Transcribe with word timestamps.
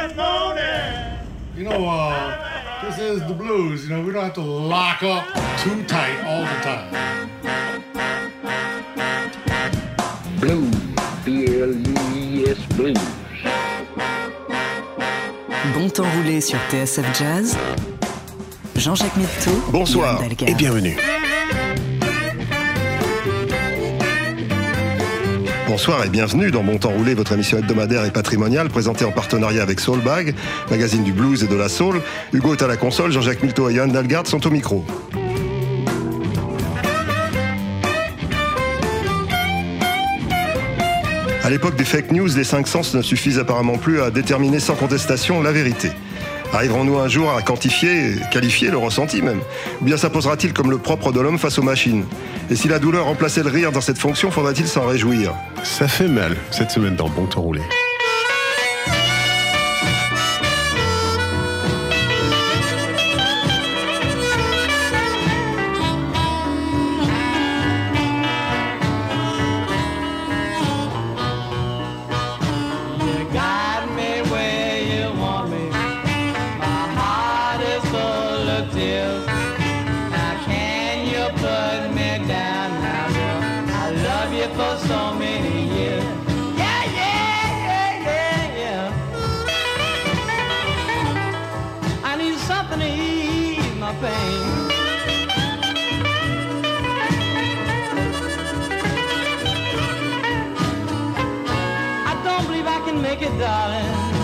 You 0.00 1.64
know, 1.64 1.86
uh, 1.86 2.80
this 2.82 2.98
is 2.98 3.20
the 3.28 3.34
blues. 3.34 3.84
You 3.84 3.90
know, 3.90 4.02
we 4.02 4.12
don't 4.12 4.24
have 4.24 4.32
to 4.34 4.40
lock 4.40 5.02
up 5.02 5.26
too 5.58 5.84
tight 5.84 6.24
all 6.24 6.40
the 6.40 6.58
time. 6.62 6.90
Blues, 10.40 10.74
B-L-U-I-S, 11.26 12.58
blues. 12.76 12.96
Bon 15.74 15.90
temps 15.90 16.10
roulé 16.16 16.40
sur 16.40 16.58
TSF 16.70 17.18
Jazz. 17.18 17.58
Jean-Jacques 18.76 19.18
Mitteau. 19.18 19.70
Bonsoir 19.70 20.18
et 20.46 20.54
bienvenue. 20.54 20.96
Bonsoir 25.70 26.04
et 26.04 26.08
bienvenue 26.08 26.50
dans 26.50 26.64
Bon 26.64 26.78
Temps 26.78 26.90
Roulé, 26.90 27.14
votre 27.14 27.30
émission 27.30 27.56
hebdomadaire 27.56 28.04
et 28.04 28.10
patrimoniale 28.10 28.68
présentée 28.68 29.04
en 29.04 29.12
partenariat 29.12 29.62
avec 29.62 29.78
Soulbag, 29.78 30.34
magazine 30.68 31.04
du 31.04 31.12
blues 31.12 31.44
et 31.44 31.46
de 31.46 31.54
la 31.54 31.68
soul. 31.68 32.02
Hugo 32.32 32.54
est 32.54 32.62
à 32.62 32.66
la 32.66 32.76
console, 32.76 33.12
Jean-Jacques 33.12 33.40
Milto 33.44 33.70
et 33.70 33.74
Yann 33.74 33.92
Dalgard 33.92 34.26
sont 34.26 34.44
au 34.44 34.50
micro. 34.50 34.84
À 41.44 41.50
l'époque 41.50 41.76
des 41.76 41.84
fake 41.84 42.10
news, 42.10 42.28
les 42.36 42.42
cinq 42.42 42.66
sens 42.66 42.92
ne 42.92 43.00
suffisent 43.00 43.38
apparemment 43.38 43.78
plus 43.78 44.02
à 44.02 44.10
déterminer 44.10 44.58
sans 44.58 44.74
contestation 44.74 45.40
la 45.40 45.52
vérité. 45.52 45.92
Arriverons-nous 46.52 46.98
un 46.98 47.08
jour 47.08 47.30
à 47.30 47.42
quantifier, 47.42 48.16
qualifier 48.32 48.70
le 48.70 48.76
ressenti 48.76 49.22
même? 49.22 49.40
Ou 49.80 49.84
bien 49.84 49.96
s'imposera-t-il 49.96 50.52
comme 50.52 50.70
le 50.70 50.78
propre 50.78 51.12
de 51.12 51.20
l'homme 51.20 51.38
face 51.38 51.58
aux 51.58 51.62
machines? 51.62 52.04
Et 52.50 52.56
si 52.56 52.66
la 52.66 52.78
douleur 52.80 53.04
remplaçait 53.04 53.42
le 53.42 53.50
rire 53.50 53.70
dans 53.70 53.80
cette 53.80 53.98
fonction, 53.98 54.30
faudra-t-il 54.30 54.66
s'en 54.66 54.84
réjouir? 54.86 55.32
Ça 55.62 55.86
fait 55.86 56.08
mal 56.08 56.36
cette 56.50 56.72
semaine 56.72 56.96
dans 56.96 57.08
Bon 57.08 57.26
Temps 57.26 57.42
Roulé. 57.42 57.62
Make 103.00 103.22
it, 103.22 103.38
darling, 103.38 104.19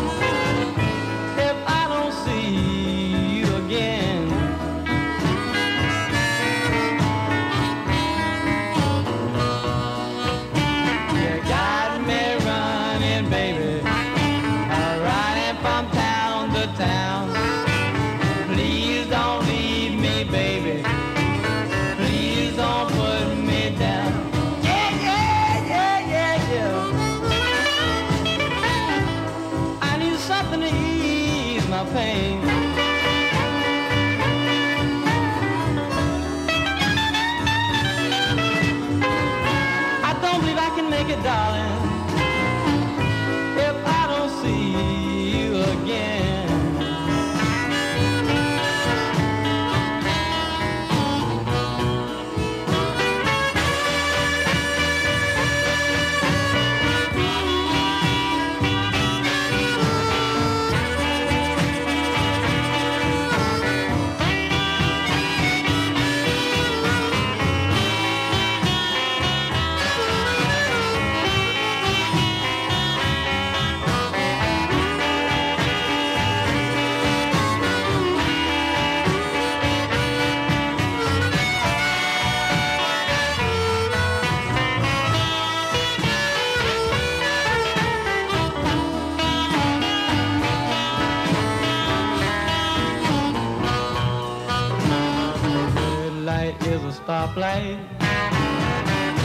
a 96.86 96.92
stoplight. 96.92 97.78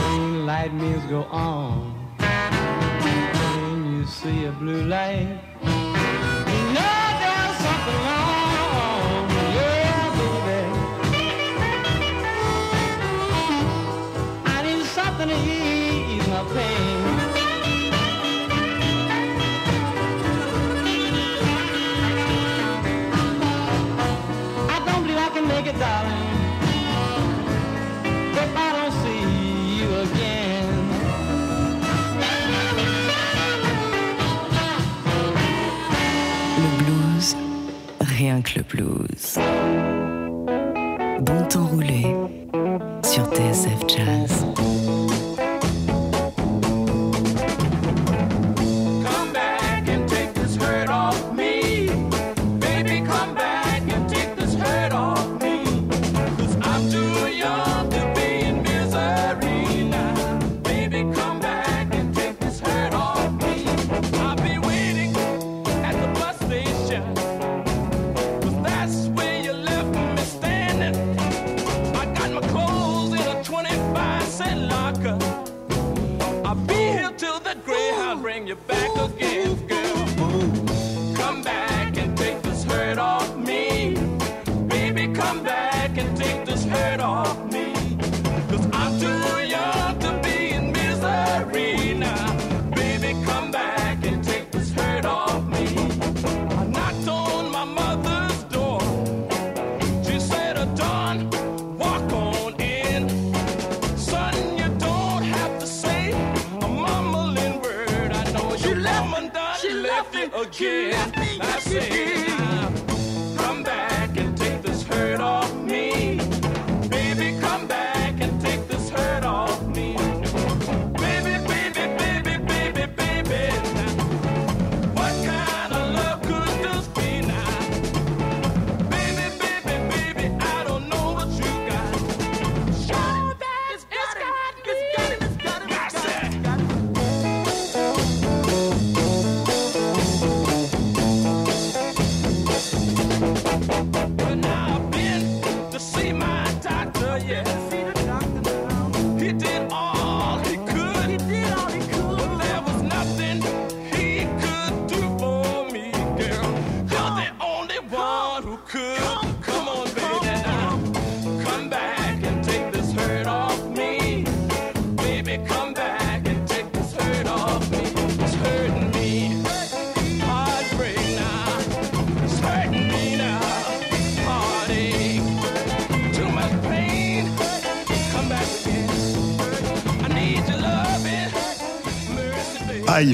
Green 0.09 0.81
means 0.81 1.05
go 1.05 1.23
on. 1.23 1.94
When 2.17 3.99
you 3.99 4.05
see 4.05 4.45
a 4.45 4.51
blue 4.51 4.83
light, 4.83 5.39
you 5.61 6.61
know 6.75 7.01
there's 7.22 7.57
something 7.66 7.99
wrong. 8.07 9.29
Yeah, 9.57 10.17
baby. 10.17 10.59
I 14.45 14.57
need 14.63 14.85
something 14.85 15.29
to 15.29 15.35
ease 15.35 15.70
rien 38.31 38.41
que 38.41 38.59
le 38.59 38.63
blues. 38.63 39.39
Bon 41.21 41.45
temps 41.49 41.65
roulé 41.65 42.05
sur 43.03 43.25
TSF 43.25 43.87
Jazz. 43.87 44.80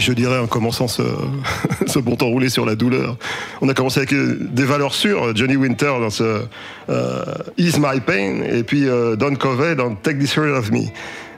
Je 0.07 0.13
dirais 0.13 0.39
en 0.39 0.47
commençant 0.47 0.87
ce, 0.87 1.03
ce 1.85 1.99
bon 1.99 2.15
temps 2.15 2.27
roulé 2.27 2.47
sur 2.47 2.65
la 2.65 2.75
douleur. 2.75 3.17
On 3.61 3.67
a 3.67 3.73
commencé 3.73 3.99
avec 3.99 4.13
euh, 4.13 4.37
des 4.39 4.63
valeurs 4.63 4.93
sûres, 4.93 5.35
Johnny 5.35 5.57
Winter 5.57 5.93
dans 5.99 6.09
ce 6.09 6.43
euh, 6.89 7.23
Ease 7.57 7.77
My 7.77 7.99
Pain, 7.99 8.41
et 8.43 8.63
puis 8.63 8.87
euh, 8.87 9.17
Don 9.17 9.35
Covey 9.35 9.75
dans 9.75 9.95
Take 9.95 10.19
This 10.19 10.37
Hurt 10.37 10.57
of 10.57 10.71
Me. 10.71 10.85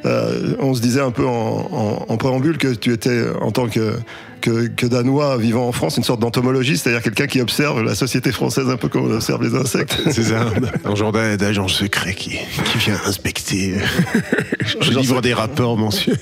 Euh, 0.05 0.55
on 0.59 0.75
se 0.75 0.81
disait 0.81 1.01
un 1.01 1.11
peu 1.11 1.25
en 1.25 2.15
préambule 2.17 2.57
que 2.57 2.73
tu 2.73 2.93
étais, 2.93 3.23
en 3.41 3.51
tant 3.51 3.67
que, 3.67 3.95
que, 4.41 4.67
que 4.67 4.85
Danois 4.85 5.37
vivant 5.37 5.67
en 5.67 5.71
France, 5.71 5.97
une 5.97 6.03
sorte 6.03 6.19
d'entomologiste, 6.19 6.83
c'est-à-dire 6.83 7.01
quelqu'un 7.01 7.27
qui 7.27 7.41
observe 7.41 7.83
la 7.83 7.95
société 7.95 8.31
française 8.31 8.69
un 8.69 8.77
peu 8.77 8.87
comme 8.87 9.05
on 9.09 9.13
observe 9.15 9.43
les 9.43 9.55
insectes. 9.55 9.97
C'est 10.11 10.23
ça, 10.23 10.45
un 10.85 10.95
genre 10.95 11.11
d'a- 11.11 11.37
d'agent 11.37 11.67
secret 11.67 12.13
qui, 12.13 12.31
qui 12.71 12.77
vient 12.77 12.97
inspecter. 13.05 13.75
Je 14.61 14.91
Genre 14.91 15.01
livre 15.01 15.21
des 15.21 15.33
rapports 15.33 15.77
mensuels. 15.77 16.17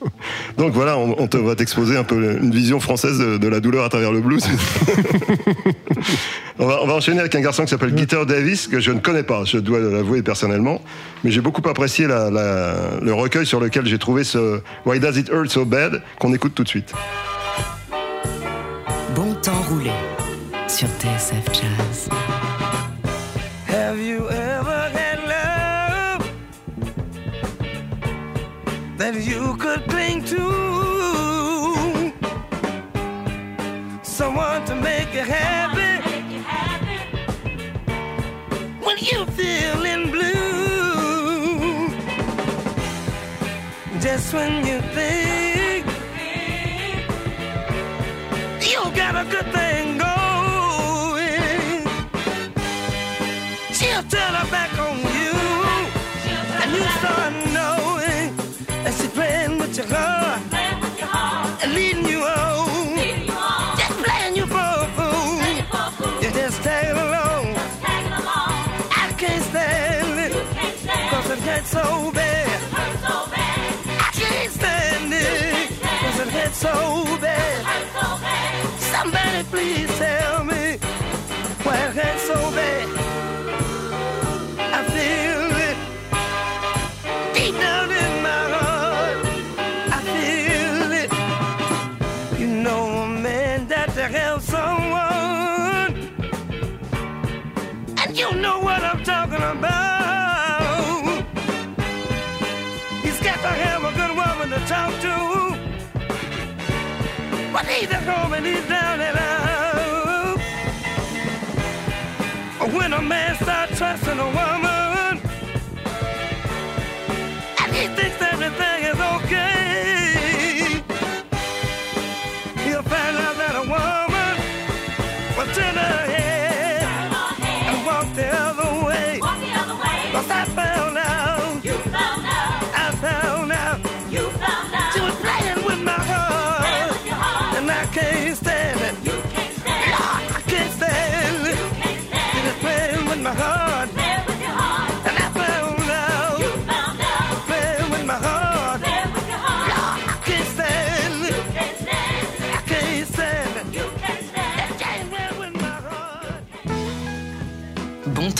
Donc 0.58 0.72
voilà, 0.72 0.98
on, 0.98 1.16
on 1.18 1.26
te 1.26 1.36
va 1.38 1.54
t'exposer 1.54 1.96
un 1.96 2.04
peu 2.04 2.38
une 2.42 2.50
vision 2.52 2.78
française 2.80 3.18
de, 3.18 3.38
de 3.38 3.48
la 3.48 3.60
douleur 3.60 3.84
à 3.84 3.88
travers 3.88 4.12
le 4.12 4.20
blues. 4.20 4.44
on, 6.58 6.66
va, 6.66 6.80
on 6.82 6.86
va 6.86 6.94
enchaîner 6.94 7.20
avec 7.20 7.34
un 7.34 7.40
garçon 7.40 7.64
qui 7.64 7.70
s'appelle 7.70 7.94
Guitar 7.94 8.26
Davis, 8.26 8.66
que 8.68 8.80
je 8.80 8.90
ne 8.92 9.00
connais 9.00 9.22
pas, 9.22 9.44
je 9.44 9.58
dois 9.58 9.78
l'avouer 9.80 10.22
personnellement, 10.22 10.82
mais 11.24 11.30
j'ai 11.30 11.40
beaucoup 11.40 11.66
apprécié 11.68 12.06
la- 12.06 12.30
la- 12.30 13.00
le 13.02 13.12
recueil 13.14 13.46
sur 13.46 13.60
lequel 13.60 13.86
j'ai 13.86 13.98
trouvé 13.98 14.24
ce 14.24 14.60
Why 14.84 15.00
Does 15.00 15.18
It 15.18 15.28
Hurt 15.30 15.50
So 15.50 15.64
Bad, 15.64 16.02
qu'on 16.18 16.34
écoute 16.34 16.54
tout 16.54 16.64
de 16.64 16.68
suite. 16.68 16.92
Bon 19.42 19.52
temps 19.52 19.62
roulé 19.70 19.92
sur 20.68 20.88
TSF 20.98 21.44
Jazz. 21.52 22.08
Have 23.68 23.98
you 23.98 24.28
ever 24.28 24.90
had 24.92 25.18
love 25.26 26.30
that 28.98 29.14
you 29.14 29.56
could 29.56 29.86
cling 29.88 30.22
to? 30.24 32.12
Someone 34.02 34.64
to 34.66 34.74
make 34.74 35.14
you 35.14 35.22
happy 35.22 36.02
when 38.82 38.98
you 38.98 39.24
feeling 39.36 40.10
blue. 40.10 41.88
Just 44.00 44.34
when 44.34 44.66
you 44.66 44.80
think 44.94 45.49
you 48.70 48.84
got 48.94 49.16
a 49.16 49.24
good 49.28 49.52
thing 49.52 49.89
he's 87.40 87.54
at 87.54 87.88
home 94.50 94.90
and 98.10 98.18
you 98.18 98.34
know 98.34 98.60
what 98.60 98.82
I'm 98.82 99.02
talking 99.04 99.36
about. 99.36 101.24
He's 103.02 103.20
got 103.20 103.36
to 103.36 103.52
have 103.64 103.84
a 103.84 103.92
good 104.00 104.14
woman 104.16 104.48
to 104.50 104.60
talk 104.66 104.92
to. 105.04 105.14
But 107.52 107.66
he's 107.66 107.88
just 107.88 108.06
going, 108.06 108.44
he's 108.44 108.66
down 108.68 109.00
and 109.00 109.18
out. 109.18 110.38
When 112.74 112.92
a 112.92 113.02
man 113.02 113.36
starts 113.36 113.78
trusting 113.78 114.18
a 114.18 114.26
woman, 114.26 114.89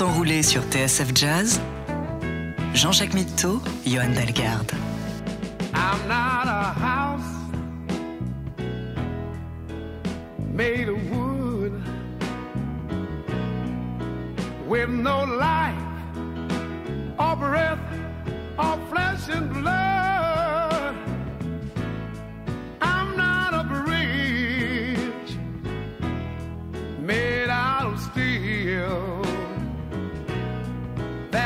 roulé 0.09 0.43
sur 0.43 0.63
TSF 0.63 1.13
Jazz. 1.15 1.61
Jean-Jacques 2.75 3.15
Mitteau, 3.15 3.61
Johan 3.85 4.09
Dalgarde. 4.15 4.80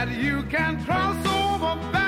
That 0.06 0.18
you 0.18 0.42
can 0.50 0.84
cross 0.84 1.16
over 1.26 2.03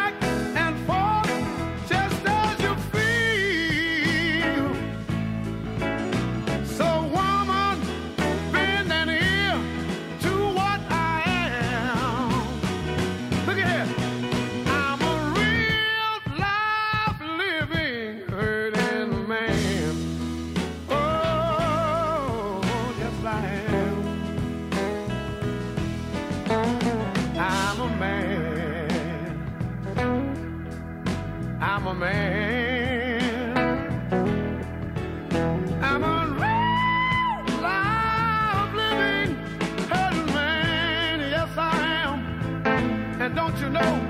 you 43.61 43.71
know. 43.71 44.06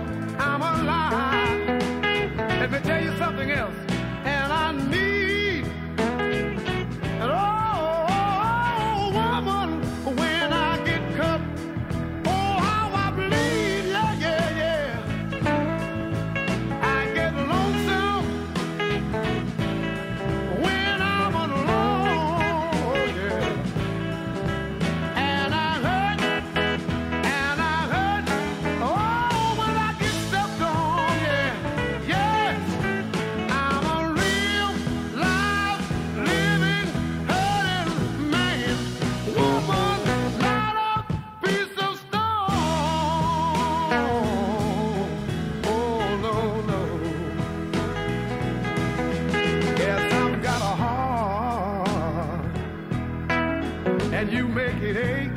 And 54.12 54.32
you 54.32 54.48
make 54.48 54.82
it 54.82 54.96
ache. 54.96 55.30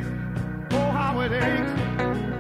Oh, 0.72 0.91
how 0.91 1.20
it 1.22 1.32
aches. 1.32 2.38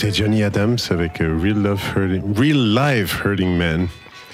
Vient 0.00 0.08
d'écouter 0.08 0.12
Johnny 0.12 0.42
Adams 0.42 0.78
avec 0.90 1.20
euh, 1.20 1.38
Real, 1.40 1.62
Love 1.62 1.80
Hurting, 1.94 2.22
Real 2.34 2.74
Life 2.74 3.22
Hurting 3.24 3.56
Man. 3.56 3.86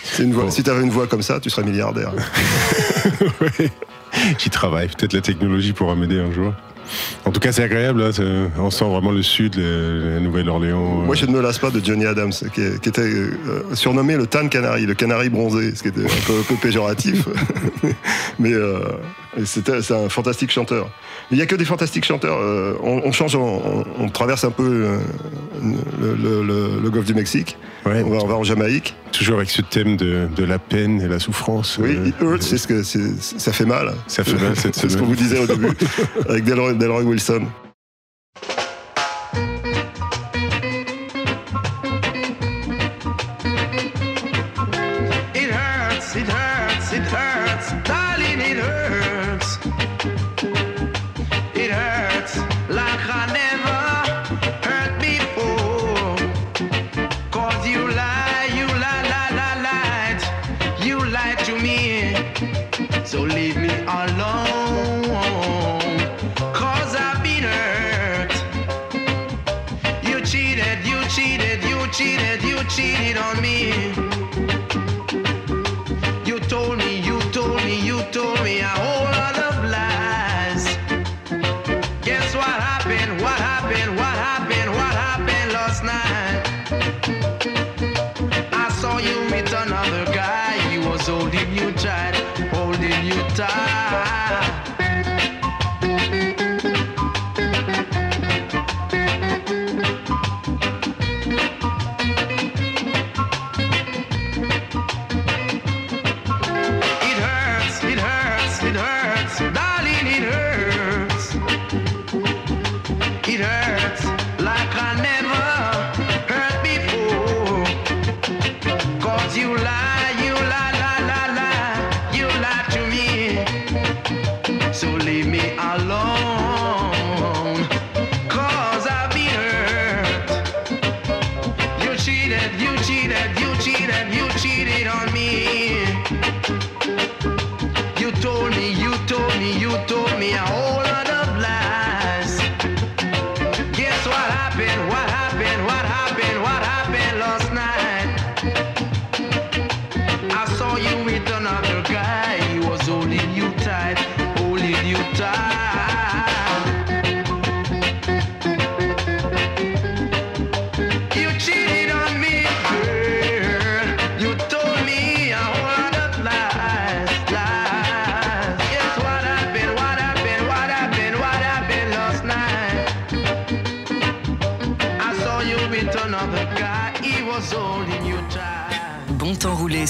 C'est 0.02 0.22
une 0.22 0.32
voix. 0.32 0.50
Si 0.50 0.62
t'avais 0.62 0.82
une 0.82 0.90
voix 0.90 1.06
comme 1.06 1.22
ça, 1.22 1.40
tu 1.40 1.50
serais 1.50 1.64
milliardaire. 1.64 2.12
Ouais. 3.40 3.70
J'y 4.38 4.50
travaille. 4.50 4.88
Peut-être 4.88 5.12
la 5.12 5.20
technologie 5.20 5.72
pourra 5.72 5.94
m'aider 5.94 6.18
un 6.18 6.32
jour. 6.32 6.52
En 7.24 7.30
tout 7.30 7.40
cas, 7.40 7.52
c'est 7.52 7.62
agréable. 7.64 8.02
hein, 8.02 8.10
c'est- 8.12 8.22
on 8.58 8.70
sent 8.70 8.84
vraiment 8.84 9.10
le 9.10 9.22
sud, 9.22 9.56
la 9.56 10.20
Nouvelle-Orléans. 10.20 11.02
Moi, 11.04 11.14
je 11.14 11.26
ne 11.26 11.32
me 11.32 11.40
lasse 11.40 11.58
pas 11.58 11.70
de 11.70 11.84
Johnny 11.84 12.06
Adams, 12.06 12.32
qui, 12.54 12.60
est- 12.60 12.80
qui 12.80 12.88
était 12.88 13.00
euh, 13.02 13.30
surnommé 13.74 14.16
le 14.16 14.26
tan 14.26 14.48
canary, 14.48 14.86
le 14.86 14.94
canari 14.94 15.28
bronzé, 15.28 15.74
ce 15.74 15.82
qui 15.82 15.88
était 15.88 16.00
un 16.04 16.26
peu, 16.26 16.32
un 16.38 16.42
peu 16.48 16.54
péjoratif. 16.60 17.26
Mais 18.38 18.52
euh, 18.52 18.80
c'est 19.44 19.68
un 19.90 20.08
fantastique 20.08 20.50
chanteur. 20.50 20.88
Il 21.30 21.36
n'y 21.36 21.42
a 21.42 21.46
que 21.46 21.56
des 21.56 21.64
fantastiques 21.64 22.04
chanteurs. 22.04 22.38
euh, 22.40 22.74
on, 22.82 23.02
on 23.04 23.12
change, 23.12 23.34
on, 23.36 24.08
traverse 24.08 24.44
un 24.44 24.50
peu 24.50 24.62
euh, 24.64 24.98
le, 26.00 26.14
le- 26.14 26.42
le- 26.46 26.80
le 26.82 26.90
golfe 26.90 27.06
du 27.06 27.14
Mexique. 27.14 27.56
Ouais, 27.84 28.02
On 28.04 28.10
va, 28.10 28.18
on 28.22 28.26
va 28.26 28.34
en 28.34 28.42
Jamaïque. 28.44 28.94
toujours 29.12 29.36
avec 29.36 29.48
ce 29.50 29.62
thème 29.62 29.96
de, 29.96 30.26
de 30.34 30.44
la 30.44 30.58
peine 30.58 31.00
et 31.00 31.08
la 31.08 31.18
souffrance. 31.20 31.78
Oui, 31.80 31.96
euh, 31.96 32.08
it 32.08 32.14
hurts, 32.20 32.42
c'est 32.42 32.58
ce 32.58 32.66
que 32.66 32.82
ça 32.82 33.52
fait 33.52 33.64
mal. 33.64 33.92
Ça 34.08 34.24
fait 34.24 34.34
mal, 34.42 34.56
cette 34.56 34.74
C'est 34.76 34.88
ce 34.88 34.96
qu'on 34.96 35.04
semaine. 35.04 35.14
vous 35.14 35.22
disait 35.22 35.38
au 35.38 35.46
début 35.46 35.68
avec 36.28 36.44
Delroy, 36.44 36.74
Delroy 36.78 37.06
Wilson. 37.06 37.52
It 45.34 45.50
hurts, 45.50 46.16
it 46.16 46.28
hurts, 46.28 46.92
it 46.92 47.02
hurts, 47.04 47.88
darling, 47.88 48.40
it 48.40 48.58
hurts. 48.58 49.05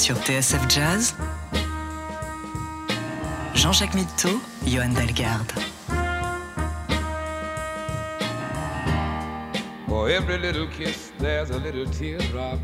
Sur 0.06 0.14
TSF 0.18 0.68
Jazz. 0.68 1.14
Jean-Jacques 3.54 3.94
Mitteau, 3.94 4.40
Johan 4.64 4.94
Dalgarde. 4.94 5.52
For 9.88 10.08
every 10.08 10.38
little 10.38 10.68
kiss, 10.68 11.10
there's 11.18 11.50
a 11.50 11.58
little 11.58 11.86
teardrop. 11.86 12.60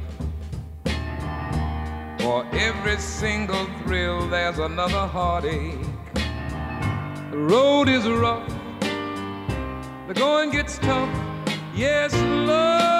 For 2.20 2.46
every 2.52 2.98
single 2.98 3.66
thrill, 3.82 4.28
there's 4.28 4.60
another 4.60 5.04
heartache. 5.08 5.84
The 7.32 7.38
road 7.38 7.88
is 7.88 8.06
rough, 8.06 8.48
the 10.06 10.14
going 10.14 10.52
gets 10.52 10.78
tough. 10.78 11.10
Yes, 11.74 12.14
love 12.46 12.91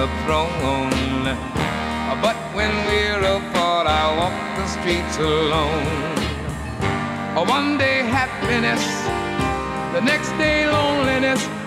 the 0.00 0.08
throne. 0.24 1.24
But 2.24 2.36
when 2.56 2.72
we're 2.88 3.20
apart, 3.36 3.86
I 3.86 4.04
walk 4.18 4.36
the 4.56 4.66
streets 4.76 5.18
alone. 5.18 6.16
One 7.46 7.76
day 7.76 7.98
happiness, 8.18 8.82
the 9.92 10.00
next 10.00 10.30
day 10.38 10.66
loneliness. 10.66 11.59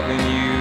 Loving 0.00 0.26
you. 0.38 0.54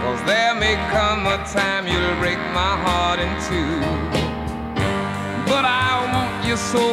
Cause 0.00 0.20
there 0.26 0.54
may 0.54 0.76
come 0.92 1.26
a 1.26 1.38
time 1.58 1.86
you'll 1.86 2.16
break 2.20 2.40
my 2.52 2.74
heart 2.84 3.18
in 3.24 3.30
two. 3.48 3.80
But 5.50 5.64
I 5.64 5.90
want 6.14 6.44
you 6.46 6.56
so, 6.58 6.84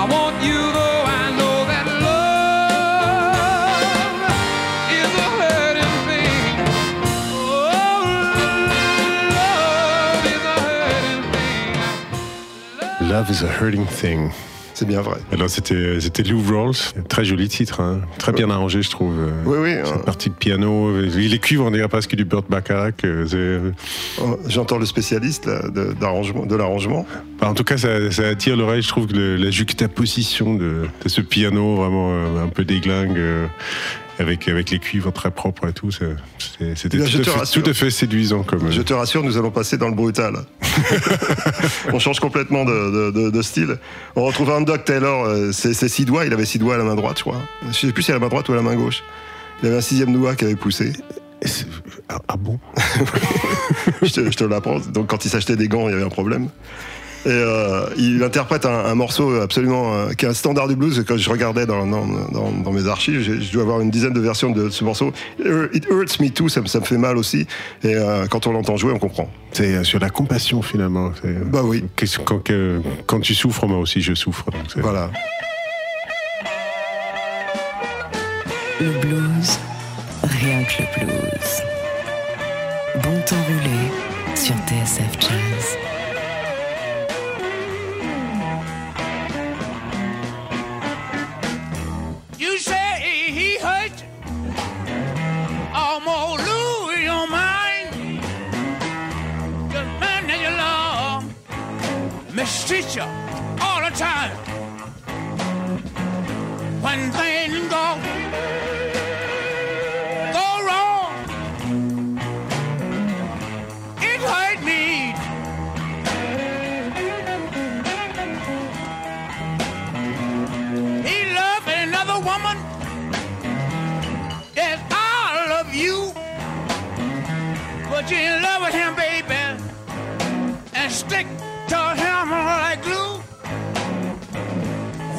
I 0.00 0.04
want 0.14 0.36
you 0.48 0.58
though 0.76 1.02
I 1.20 1.24
know 1.38 1.56
that 1.72 1.86
love 2.06 2.30
is 5.00 5.12
a 5.26 5.28
hurting 5.40 5.96
thing. 6.08 6.46
Oh, 7.34 8.06
love 9.34 10.24
is 10.34 10.44
a 10.54 10.58
hurting 10.68 11.22
thing. 11.34 13.08
Love 13.08 13.26
is 13.30 13.40
a 13.42 13.50
hurting 13.58 13.86
thing. 13.86 14.32
C'est 14.80 14.86
bien 14.86 15.02
vrai. 15.02 15.18
Alors 15.30 15.50
c'était 15.50 16.00
c'était 16.00 16.22
Lou 16.22 16.40
Rawls, 16.40 16.72
très 17.10 17.22
joli 17.22 17.48
titre, 17.50 17.80
hein. 17.80 18.00
très 18.18 18.32
bien 18.32 18.48
arrangé 18.48 18.80
je 18.80 18.88
trouve. 18.88 19.12
Euh, 19.18 19.30
Oui, 19.44 19.58
oui. 19.60 19.74
Cette 19.84 19.96
euh, 19.96 20.02
partie 20.04 20.30
de 20.30 20.34
piano, 20.34 20.98
les 21.02 21.38
cuivres 21.38 21.66
on 21.66 21.70
dirait 21.70 21.86
presque 21.86 22.14
du 22.16 22.24
Burt 22.24 22.46
Bacharach. 22.48 22.94
euh, 23.04 23.26
euh, 23.34 23.70
J'entends 24.48 24.78
le 24.78 24.86
spécialiste 24.86 25.44
là, 25.44 25.68
de, 25.68 25.94
l'arrangement. 26.00 27.06
Enfin, 27.36 27.50
en 27.50 27.54
tout 27.54 27.62
cas, 27.64 27.76
ça, 27.76 28.10
ça 28.10 28.28
attire 28.28 28.56
l'oreille. 28.56 28.80
Je 28.80 28.88
trouve 28.88 29.06
que 29.06 29.12
le- 29.12 29.36
la 29.36 29.50
juxtaposition 29.50 30.54
de, 30.54 30.86
de 31.04 31.08
ce 31.10 31.20
piano 31.20 31.76
vraiment 31.76 32.14
un 32.42 32.48
peu 32.48 32.64
déglingue, 32.64 33.18
avec, 34.20 34.46
avec 34.48 34.70
les 34.70 34.78
cuivres 34.78 35.12
très 35.12 35.30
propres 35.30 35.68
et 35.68 35.72
tout, 35.72 35.90
c'était 35.90 36.98
tout, 36.98 37.30
tout 37.62 37.70
à 37.70 37.74
fait 37.74 37.90
séduisant. 37.90 38.42
Comme, 38.42 38.70
Je 38.70 38.82
te 38.82 38.92
rassure, 38.92 39.22
nous 39.22 39.36
allons 39.36 39.50
passer 39.50 39.76
dans 39.76 39.88
le 39.88 39.94
brutal. 39.94 40.34
On 41.92 41.98
change 41.98 42.20
complètement 42.20 42.64
de, 42.64 43.10
de- 43.10 43.10
de- 43.24 43.30
de 43.30 43.42
style. 43.42 43.78
On 44.16 44.24
retrouve 44.24 44.50
un 44.50 44.60
Doc 44.60 44.84
Taylor, 44.84 45.24
euh, 45.24 45.52
c'est 45.52 45.88
six 45.88 46.04
doigts, 46.04 46.24
il 46.26 46.32
avait 46.32 46.44
six 46.44 46.58
doigts 46.58 46.74
à 46.74 46.78
la 46.78 46.84
main 46.84 46.94
droite, 46.94 47.18
je 47.18 47.22
crois. 47.22 47.40
Je 47.68 47.72
sais 47.76 47.92
plus 47.92 48.02
si 48.02 48.10
à 48.10 48.14
la 48.14 48.20
main 48.20 48.28
droite 48.28 48.48
ou 48.48 48.52
à 48.52 48.56
la 48.56 48.62
main 48.62 48.74
gauche. 48.76 49.02
Il 49.62 49.68
avait 49.68 49.76
un 49.78 49.82
sixième 49.82 50.12
doigt 50.12 50.34
qui 50.36 50.44
avait 50.44 50.56
poussé. 50.56 50.92
ah, 52.08 52.18
ah 52.28 52.36
bon? 52.36 52.58
Je 54.02 54.12
te, 54.12 54.30
je 54.30 54.36
te 54.36 54.44
l'apprends. 54.44 54.78
Donc 54.80 55.08
quand 55.08 55.24
il 55.24 55.30
s'achetait 55.30 55.56
des 55.56 55.68
gants, 55.68 55.88
il 55.88 55.92
y 55.92 55.94
avait 55.94 56.04
un 56.04 56.08
problème. 56.10 56.48
Et 57.26 57.28
euh, 57.28 57.84
il 57.98 58.22
interprète 58.24 58.64
un, 58.64 58.70
un 58.86 58.94
morceau 58.94 59.34
absolument 59.42 59.92
euh, 59.94 60.12
qui 60.12 60.24
est 60.24 60.28
un 60.28 60.32
standard 60.34 60.68
du 60.68 60.74
blues. 60.76 61.04
Quand 61.06 61.18
je 61.18 61.28
regardais 61.28 61.66
dans, 61.66 61.86
dans, 61.86 62.06
dans- 62.06 62.50
dans 62.50 62.72
mes 62.72 62.86
archives, 62.88 63.20
je 63.20 63.52
dois 63.52 63.62
avoir 63.62 63.80
une 63.82 63.90
dizaine 63.90 64.14
de 64.14 64.20
versions 64.20 64.50
de 64.50 64.70
ce 64.70 64.84
morceau. 64.84 65.12
It 65.38 65.86
hurts 65.90 66.18
me 66.20 66.30
too, 66.30 66.48
ça, 66.48 66.62
me- 66.62 66.66
ça 66.66 66.80
me 66.80 66.84
fait 66.86 66.96
mal 66.96 67.18
aussi. 67.18 67.46
Et 67.84 67.94
euh, 67.94 68.26
quand 68.26 68.46
on 68.46 68.52
l'entend 68.52 68.76
jouer, 68.78 68.92
on 68.94 68.98
comprend. 68.98 69.28
C'est 69.52 69.84
sur 69.84 69.98
la 69.98 70.08
compassion 70.08 70.62
finalement. 70.62 71.12
Bah 71.52 71.60
oui. 71.62 71.84
Quand, 72.24 72.38
que- 72.42 72.80
quand 73.06 73.20
tu 73.20 73.34
souffres, 73.34 73.66
moi 73.66 73.78
aussi 73.78 74.00
je 74.00 74.14
souffre. 74.14 74.46
donc 74.50 74.62
Voilà. 74.78 75.10
Le 78.80 78.92
blues, 79.00 79.58
rien 80.22 80.62
que 80.64 80.82
le 81.00 81.06
blues. 81.06 81.62
Bon 83.02 83.20
temps 83.26 83.36
roulé 83.46 84.34
sur 84.34 84.54
TSF 84.66 85.20
Jazz. 85.20 85.76
Mistreats 102.40 102.96
you 102.96 103.02
all 103.62 103.82
the 103.82 103.94
time. 103.94 104.34
When 106.80 107.12
things 107.12 107.68
go 107.68 108.79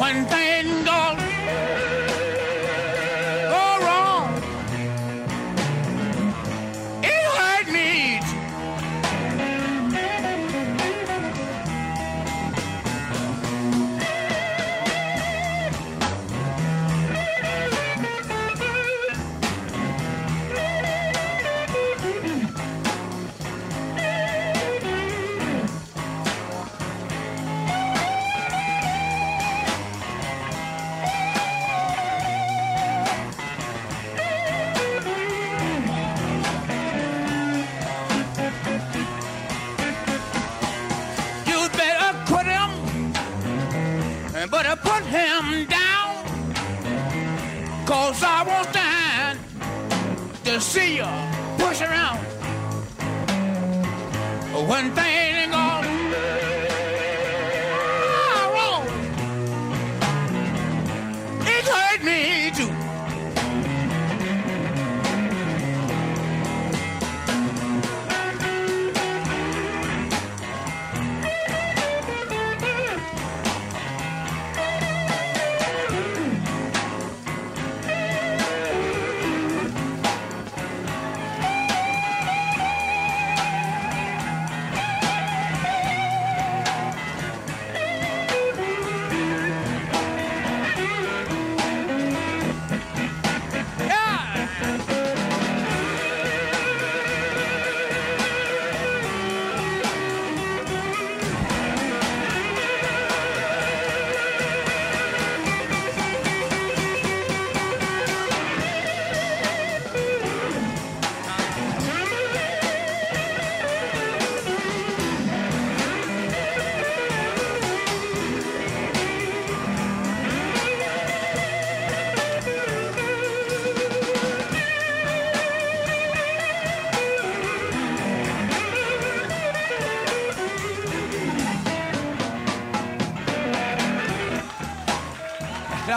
One 0.02 0.26
thing 0.26 0.81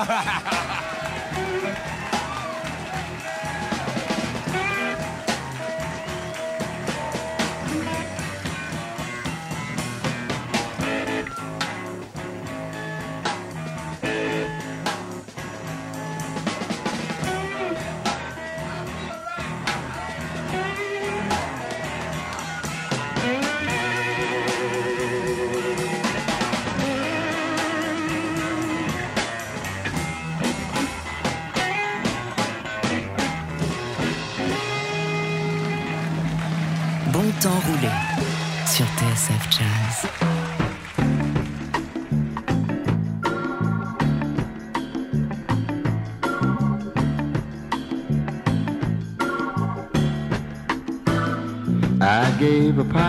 All 0.07 0.17
right. 0.17 0.33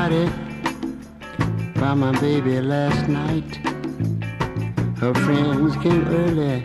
party 0.07 0.29
my 1.95 2.11
baby 2.19 2.61
last 2.61 3.07
night. 3.07 3.55
Her 5.01 5.13
friends 5.25 5.75
came 5.77 6.07
early 6.07 6.61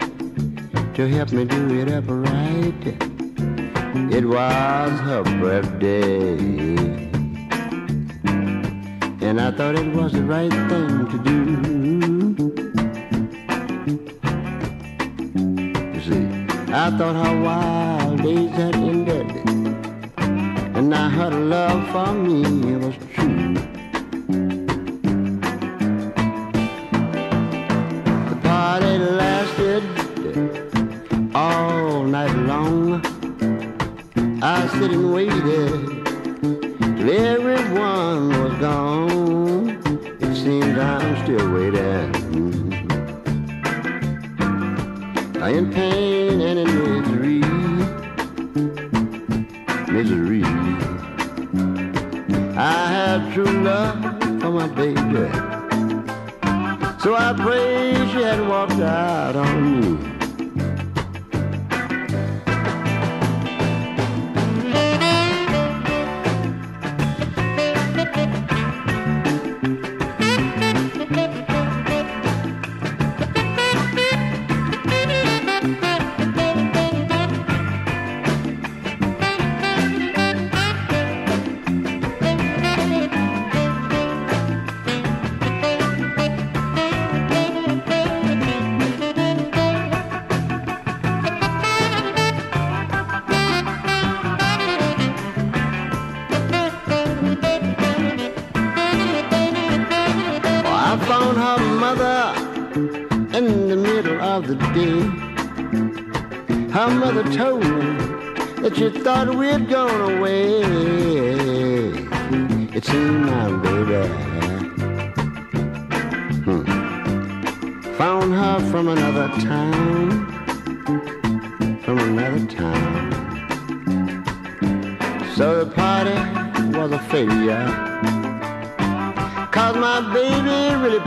to 0.95 1.09
help 1.09 1.33
me 1.33 1.45
do 1.45 1.81
it 1.81 1.89
up 1.91 2.05
right. 2.07 2.85
It 4.17 4.25
was 4.27 4.93
her 5.09 5.23
birthday. 5.41 6.37
And 9.27 9.41
I 9.41 9.51
thought 9.53 9.77
it 9.77 9.95
was 9.95 10.13
the 10.13 10.23
right 10.23 10.53
thing 10.71 10.93
to 11.13 11.19
do. 11.31 11.41
You 15.95 16.01
see, 16.09 16.25
I 16.73 16.91
thought 16.99 17.17
how 17.25 17.43
wild 17.43 17.70
all 31.35 32.05
night 32.05 32.35
long. 32.47 33.03
I 34.43 34.67
sit 34.79 34.91
and 34.91 35.13
waited 35.13 35.71
till 36.97 37.11
everyone 37.11 38.29
was 38.29 38.55
gone. 38.61 39.69
It 40.21 40.35
seems 40.35 40.79
I'm 40.79 41.17
still 41.25 41.53
waiting. 41.53 42.11
I 45.43 45.51
In 45.51 45.73
pain 45.73 46.41
and 46.41 46.59
in 46.59 46.69
misery, 46.85 47.41
misery. 49.93 50.45
I 52.57 52.87
had 52.95 53.33
true 53.33 53.63
love 53.63 54.01
for 54.41 54.51
my 54.51 54.69
baby. 54.69 55.61
So 57.03 57.15
I 57.15 57.33
pray 57.33 57.95
she 58.13 58.21
had 58.21 58.47
walked 58.47 58.81
out 58.81 59.35
on 59.35 59.81
me. 59.81 60.10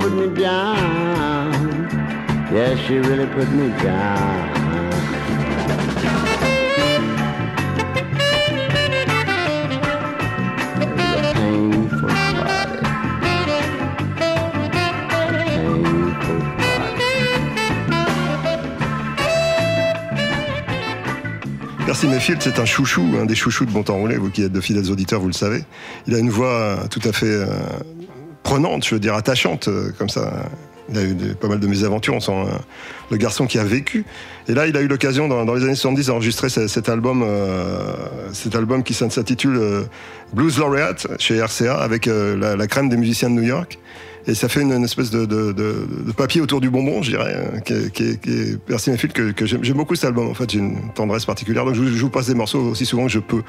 Put 0.04 0.12
me 0.12 0.28
down. 0.36 1.54
Yes, 2.52 2.78
she 2.86 2.96
really 2.98 3.26
put 3.26 3.50
me 3.52 3.70
c'est 22.39 22.60
un 22.60 22.66
chouchou, 22.66 23.04
un 23.22 23.26
des 23.26 23.36
chouchous 23.36 23.66
de 23.66 23.72
Bon 23.72 23.84
Temps 23.84 23.96
Roulé, 23.96 24.18
vous 24.18 24.30
qui 24.30 24.44
êtes 24.44 24.52
de 24.52 24.60
fidèles 24.60 24.92
auditeurs, 24.92 25.22
vous 25.22 25.28
le 25.28 25.34
savez. 25.34 25.63
Il 26.08 26.16
a 26.16 26.20
une 26.20 26.30
voix 26.30 26.80
tout 26.89 27.00
à 27.06 27.13
fait 27.13 27.26
euh, 27.26 27.46
prenante, 28.54 28.86
je 28.86 28.94
veux 28.94 29.00
dire 29.00 29.16
attachante, 29.16 29.68
euh, 29.68 29.92
comme 29.98 30.10
ça. 30.10 30.32
Il 30.89 30.98
a 30.98 31.04
eu 31.04 31.16
pas 31.39 31.48
mal 31.48 31.60
de 31.60 31.66
mésaventures, 31.66 32.13
on 32.13 32.20
sent 32.20 32.34
euh, 32.34 32.52
le 33.10 33.18
garçon 33.18 33.48
qui 33.48 33.58
a 33.58 33.63
vécu. 33.63 34.06
Et 34.48 34.54
là, 34.54 34.68
il 34.68 34.78
a 34.78 34.82
eu 34.82 34.88
l'occasion, 34.88 35.28
dans, 35.28 35.56
les 35.56 35.63
années 35.63 35.76
70, 35.76 36.08
d'enregistrer 36.08 36.50
ce- 36.50 36.68
cet 36.68 36.88
album, 36.88 37.24
euh, 37.26 37.94
cet 38.34 38.54
album 38.56 38.84
qui 38.84 38.94
s'intitule 38.94 39.60
Blues 40.34 40.60
Laureate 40.60 41.08
chez 41.18 41.39
RCA, 41.42 41.78
avec 41.78 42.06
la, 42.06 42.68
crème 42.68 42.89
des 42.89 42.98
musiciens 42.98 43.30
de 43.30 43.36
New 43.36 43.48
York. 43.48 43.80
Et 44.28 44.36
ça 44.36 44.50
fait 44.50 44.62
une, 44.62 44.84
espèce 44.84 45.10
de, 45.10 46.13
papier 46.16 46.42
autour 46.42 46.62
du 46.62 46.70
bonbon, 46.70 47.02
je 47.02 47.12
dirais, 47.12 47.36
qui 47.66 47.74
est, 47.74 48.28
est- 48.28 49.34
que, 49.34 49.46
j'aime 49.46 49.78
beaucoup 49.78 49.96
cet 49.96 50.06
album. 50.06 50.28
En 50.28 50.34
fait, 50.34 50.52
j'ai 50.52 50.60
une 50.60 50.92
tendresse 50.94 51.26
particulière. 51.26 51.66
Donc, 51.66 51.76
je, 51.76 51.84
je 51.86 52.02
vous 52.02 52.10
passe 52.10 52.28
des 52.28 52.36
morceaux 52.36 52.60
aussi 52.60 52.86
souvent 52.86 53.06
que 53.06 53.12
je 53.12 53.20
peux. 53.20 53.42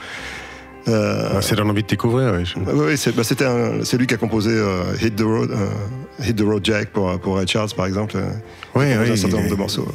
Euh, 0.89 1.31
Ah, 1.37 1.43
Ça 1.43 1.55
donne 1.57 1.71
envie 1.71 1.83
de 1.83 1.89
découvrir. 1.89 2.33
oui, 2.35 2.45
oui, 2.67 2.97
c'est 2.99 3.15
bah, 3.15 3.23
c'est 3.25 3.97
lui 3.97 4.07
qui 4.07 4.15
a 4.15 4.17
composé 4.19 4.51
euh, 4.53 4.83
Hit 5.01 5.17
the 5.17 5.23
Road, 5.23 5.51
euh, 5.51 6.25
Hit 6.25 6.37
the 6.37 6.43
Road 6.43 6.61
Jack 6.65 6.91
pour 6.91 7.19
pour 7.21 7.37
Ray 7.37 7.47
Charles 7.47 7.71
par 7.77 7.87
exemple. 7.87 8.17
euh, 8.17 8.21
a 8.29 8.33
composé 8.73 8.95
ouais, 8.97 9.11
un 9.13 9.17
certain 9.17 9.37
nombre 9.39 9.51
de 9.51 9.55
morceaux. 9.57 9.89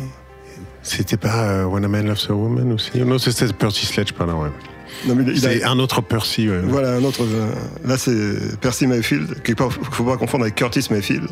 C'était 0.81 1.17
pas 1.17 1.43
euh, 1.43 1.65
When 1.65 1.85
a 1.85 1.87
Man 1.87 2.07
Loves 2.07 2.25
a 2.29 2.33
Woman 2.33 2.71
aussi? 2.73 2.97
Non, 2.99 3.17
c'était 3.19 3.51
Percy 3.53 3.85
Sledge, 3.85 4.13
pardon. 4.13 4.41
Ouais. 4.43 4.49
A- 5.07 5.35
C'est 5.39 5.63
un 5.63 5.77
autre 5.77 6.01
Percy. 6.01 6.49
ouais. 6.49 6.61
Voilà 6.63 6.93
un 6.95 7.03
autre. 7.03 7.21
euh, 7.23 7.51
là, 7.85 7.97
c'est 7.97 8.57
Percy 8.59 8.87
Mayfield, 8.87 9.43
qu'il 9.43 9.55
ne 9.59 9.69
faut 9.69 10.03
pas 10.03 10.17
confondre 10.17 10.43
avec 10.45 10.55
Curtis 10.55 10.87
Mayfield. 10.89 11.27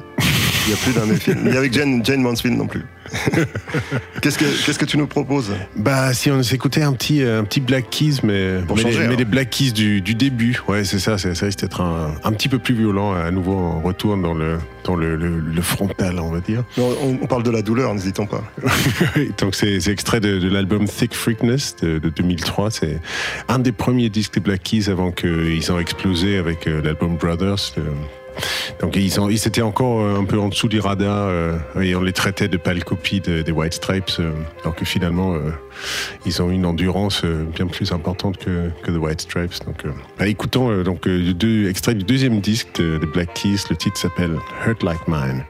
Il 0.67 0.73
n'y 0.73 0.73
a 0.73 0.83
plus 0.83 0.93
d'un 0.93 1.05
Mayfield, 1.05 1.45
ni 1.45 1.55
avec 1.55 1.71
Jane, 1.73 2.03
Jane 2.05 2.21
Mansfield 2.21 2.57
non 2.57 2.67
plus. 2.67 2.83
Qu'est-ce 4.21 4.37
que 4.37 4.65
qu'est-ce 4.65 4.77
que 4.77 4.83
tu 4.85 4.97
nous 4.97 5.07
proposes? 5.07 5.51
Bah, 5.77 6.13
si 6.13 6.29
on 6.29 6.43
s'écoutait 6.43 6.81
un 6.81 6.91
petit, 6.91 7.23
euh, 7.23 7.39
un 7.39 7.45
petit 7.45 7.61
Black 7.61 7.89
Keys, 7.89 8.15
mais, 8.23 8.57
Pour 8.67 8.75
mais, 8.75 8.81
changer, 8.83 8.99
les, 9.03 9.07
mais 9.07 9.15
les 9.15 9.23
Black 9.23 9.49
Keys 9.49 9.71
du, 9.71 10.01
du 10.01 10.13
début. 10.13 10.59
Ouais, 10.67 10.83
c'est 10.83 10.99
ça, 10.99 11.17
c'est- 11.17 11.33
ça 11.35 11.45
risque 11.45 11.59
d'être 11.61 11.79
un, 11.79 12.13
un 12.23 12.31
petit 12.33 12.49
peu 12.49 12.59
plus 12.59 12.73
violent. 12.75 13.13
À 13.13 13.31
nouveau, 13.31 13.53
on 13.53 13.79
retourne 13.79 14.21
dans 14.23 14.33
le, 14.33 14.57
dans 14.83 14.95
le, 14.95 15.15
le- 15.15 15.39
le 15.39 15.61
frontal, 15.61 16.19
on 16.19 16.31
va 16.31 16.41
dire. 16.41 16.65
Non, 16.77 16.89
on, 17.01 17.17
on 17.21 17.27
parle 17.27 17.43
de 17.43 17.51
la 17.51 17.61
douleur, 17.61 17.93
n'hésitons 17.93 18.25
pas. 18.25 18.43
Donc, 19.39 19.55
c'est 19.55 19.79
c'est 19.79 19.91
extrait 19.91 20.19
de, 20.19 20.37
de 20.39 20.49
l'album 20.49 20.85
Thick 20.85 21.13
Freakness 21.15 21.77
de, 21.81 21.99
de 21.99 22.09
2003. 22.09 22.71
C'est 22.71 22.99
un 23.47 23.59
des 23.59 23.71
premiers 23.71 24.09
disques 24.09 24.33
des 24.33 24.39
Black 24.41 24.63
Keys 24.63 24.89
avant 24.89 25.11
qu'ils 25.11 25.71
ont 25.71 25.79
explosé 25.79 26.37
avec 26.37 26.67
euh, 26.67 26.81
l'album 26.83 27.15
Brothers. 27.15 27.73
euh. 27.77 27.83
Donc 28.81 28.95
ils, 28.95 29.47
étaient 29.47 29.61
encore 29.61 30.01
euh, 30.01 30.19
un 30.19 30.25
peu 30.25 30.39
en 30.39 30.49
dessous 30.49 30.67
du 30.67 30.79
radar 30.79 31.27
euh, 31.27 31.57
et 31.81 31.95
on 31.95 32.01
les 32.01 32.13
traitait 32.13 32.47
de 32.47 32.57
pâles 32.57 32.83
copies 32.83 33.21
de- 33.21 33.41
des 33.41 33.51
White 33.51 33.73
Stripes, 33.73 34.11
euh, 34.19 34.31
alors 34.61 34.75
que 34.75 34.85
finalement 34.85 35.33
euh, 35.35 35.51
ils 36.25 36.41
ont 36.41 36.49
une 36.49 36.65
endurance 36.65 37.23
bien 37.23 37.67
plus 37.67 37.91
importante 37.91 38.37
que, 38.37 38.69
que 38.83 38.91
White 38.91 39.21
Stripes. 39.21 39.65
Donc 39.65 39.83
bah, 40.17 40.27
écoutons 40.27 40.83
donc 40.83 41.07
deux 41.07 41.67
extraits 41.69 41.97
du 41.97 42.03
deuxième 42.03 42.39
disque 42.39 42.79
de- 42.79 42.97
des 42.97 43.07
Black 43.07 43.33
Keys. 43.33 43.57
Le 43.69 43.75
titre 43.75 43.97
s'appelle 43.97 44.37
Hurt 44.65 44.83
Like 44.83 45.07
Mine. 45.07 45.43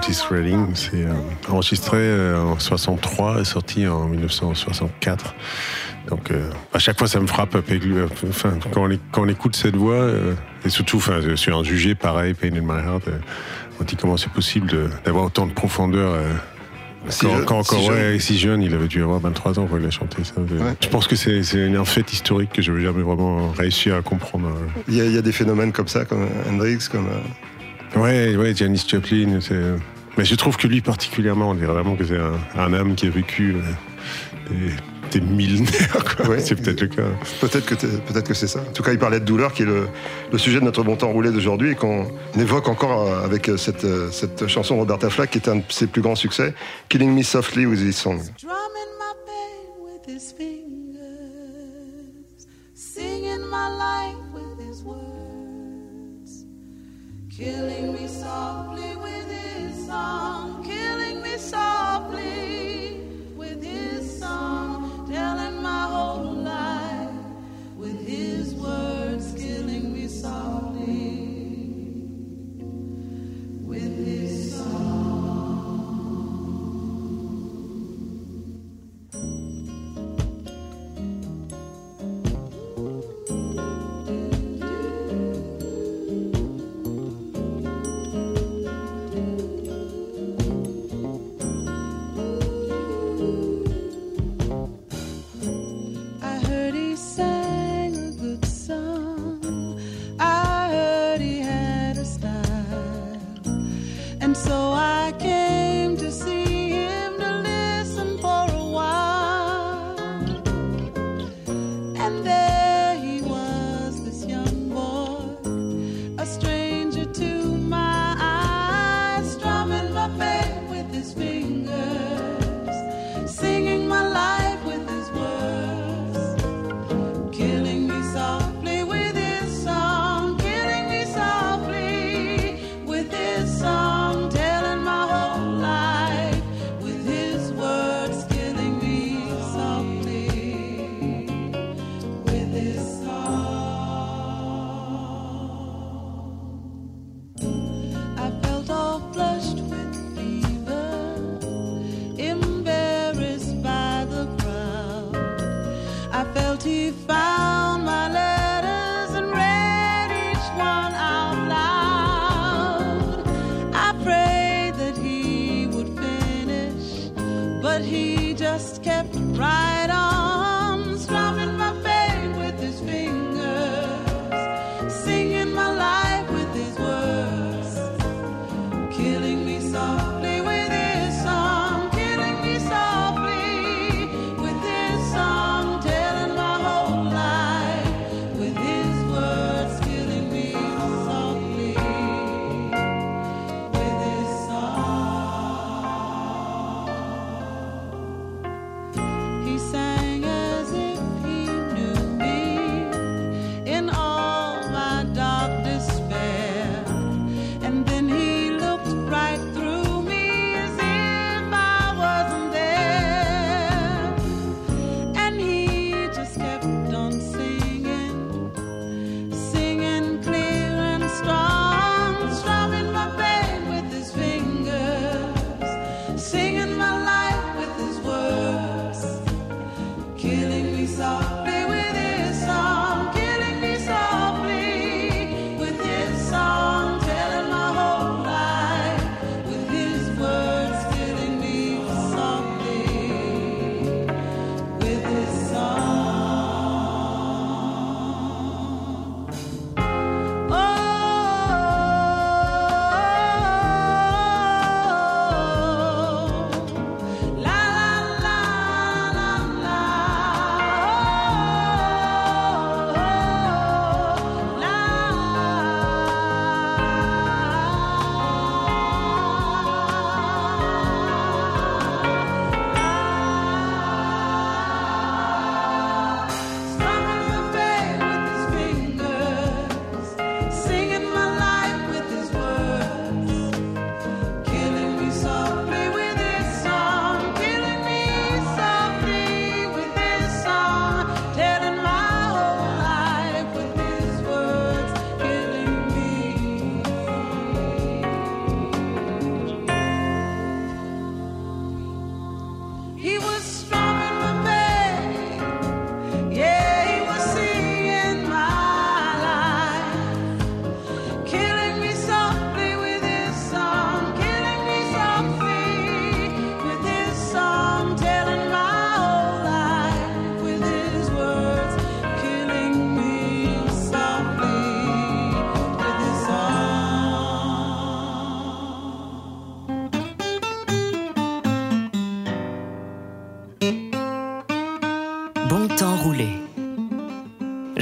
Otis 0.00 0.22
Redding, 0.30 0.74
c'est 0.74 1.04
euh, 1.04 1.12
enregistré 1.50 1.98
euh, 1.98 2.40
en 2.40 2.58
63 2.58 3.40
et 3.42 3.44
sorti 3.44 3.86
en 3.86 4.06
1964. 4.08 5.34
Donc 6.08 6.30
euh, 6.30 6.48
à 6.72 6.78
chaque 6.78 6.98
fois 6.98 7.06
ça 7.06 7.20
me 7.20 7.26
frappe 7.26 7.54
enfin, 8.26 8.54
quand, 8.72 8.80
on, 8.82 8.90
é- 8.90 8.98
quand 9.12 9.22
on 9.24 9.28
écoute 9.28 9.54
cette 9.56 9.76
voix, 9.76 9.92
euh, 9.94 10.32
et 10.64 10.70
surtout 10.70 10.96
enfin, 10.96 11.20
sur 11.36 11.58
un 11.58 11.62
jugé 11.64 11.94
pareil, 11.94 12.32
Pain 12.32 12.48
in 12.56 12.62
My 12.62 12.82
Heart, 12.82 13.08
euh, 13.08 13.18
on 13.78 13.84
dit 13.84 13.96
comment 13.96 14.16
c'est 14.16 14.32
possible 14.32 14.72
d'avoir 15.04 15.26
autant 15.26 15.46
de 15.46 15.52
profondeur. 15.52 16.16
Si 17.10 17.26
quand, 17.26 17.44
quand 17.44 17.62
si 17.62 17.74
encore 17.74 17.82
jeune. 17.94 18.12
ouais, 18.12 18.18
si 18.18 18.38
jeune, 18.38 18.62
il 18.62 18.72
avait 18.74 18.88
dû 18.88 19.02
avoir 19.02 19.20
23 19.20 19.58
ans 19.58 19.66
quand 19.70 19.76
il 19.78 19.84
a 19.86 19.90
chanté 19.90 20.24
ça. 20.24 20.34
Je 20.80 20.88
pense 20.88 21.06
que 21.08 21.16
c'est 21.16 21.42
un 21.76 21.84
fait 21.84 22.10
historique 22.12 22.52
que 22.52 22.62
je 22.62 22.70
n'avais 22.72 22.84
jamais 22.84 23.02
vraiment 23.02 23.50
réussi 23.52 23.90
à 23.90 24.00
comprendre. 24.00 24.50
Il 24.88 24.96
y, 24.96 25.00
a, 25.02 25.04
il 25.04 25.12
y 25.14 25.18
a 25.18 25.22
des 25.22 25.32
phénomènes 25.32 25.72
comme 25.72 25.88
ça, 25.88 26.06
comme 26.06 26.26
Hendrix, 26.48 26.78
comme. 26.90 27.08
Ouais, 27.96 28.36
ouais, 28.36 28.54
Janis 28.54 28.84
Joplin. 28.88 29.38
Mais 30.18 30.24
je 30.24 30.34
trouve 30.34 30.56
que 30.56 30.66
lui 30.66 30.80
particulièrement, 30.80 31.50
on 31.50 31.54
dirait 31.54 31.72
vraiment 31.72 31.94
que 31.96 32.04
c'est 32.04 32.18
un, 32.18 32.38
un 32.60 32.74
âme 32.74 32.94
qui 32.94 33.06
a 33.06 33.10
vécu 33.10 33.54
euh, 33.56 33.60
des, 35.12 35.18
des 35.20 35.24
millénaires. 35.24 36.04
quoi. 36.16 36.28
Ouais. 36.28 36.40
c'est 36.40 36.56
peut-être 36.56 36.80
le 36.80 36.88
cas. 36.88 37.02
Peut-être 37.40 37.64
que, 37.64 37.74
peut-être 37.74 38.26
que 38.28 38.34
c'est 38.34 38.48
ça. 38.48 38.60
En 38.60 38.72
tout 38.72 38.82
cas, 38.82 38.92
il 38.92 38.98
parlait 38.98 39.20
de 39.20 39.24
douleur, 39.24 39.52
qui 39.52 39.62
est 39.62 39.66
le, 39.66 39.88
le 40.32 40.38
sujet 40.38 40.58
de 40.60 40.64
notre 40.64 40.82
bon 40.82 40.96
temps 40.96 41.10
roulé 41.12 41.30
d'aujourd'hui, 41.30 41.70
et 41.70 41.74
qu'on 41.74 42.06
évoque 42.38 42.68
encore 42.68 43.06
euh, 43.06 43.24
avec 43.24 43.48
euh, 43.48 43.56
cette, 43.56 43.86
cette 44.12 44.46
chanson 44.48 44.74
de 44.74 44.80
Roberta 44.80 45.08
Flack, 45.10 45.30
qui 45.30 45.38
est 45.38 45.48
un 45.48 45.56
de 45.56 45.62
ses 45.68 45.86
plus 45.86 46.02
grands 46.02 46.16
succès, 46.16 46.54
Killing 46.88 47.14
Me 47.16 47.22
Softly 47.22 47.66
with 47.66 47.78
This 47.78 47.96
Song. 47.96 48.18
Drumming 48.40 48.92
my 48.98 49.14
pain 49.26 49.84
with 49.84 50.06
his 50.16 50.32
fingers, 50.36 50.98
singing 52.74 53.40
my 53.48 53.68
life 53.78 54.16
killing 57.40 57.94
me 57.94 58.06
softly 58.06 58.96
with 58.96 59.30
his 59.30 59.86
song, 59.86 60.62
killing 60.62 61.22
me 61.22 61.38
softly 61.38 62.39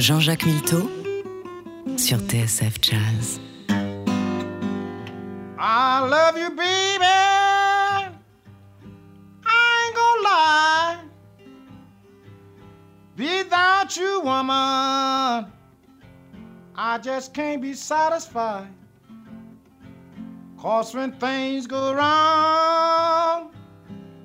Jean-Jacques 0.09 0.47
Milteau 0.47 0.89
sur 1.95 2.17
TSF 2.17 2.81
Jazz. 2.81 3.39
I 5.59 5.99
love 5.99 6.35
you, 6.35 6.49
baby. 6.49 7.05
I 9.45 9.59
ain't 9.85 9.95
gonna 9.95 10.23
lie. 10.23 10.97
Without 13.19 13.95
you, 13.95 14.21
woman, 14.21 15.45
I 16.75 16.97
just 17.03 17.35
can't 17.35 17.61
be 17.61 17.75
satisfied. 17.75 18.73
Cause 20.57 20.95
when 20.95 21.11
things 21.11 21.67
go 21.67 21.93
wrong, 21.93 23.51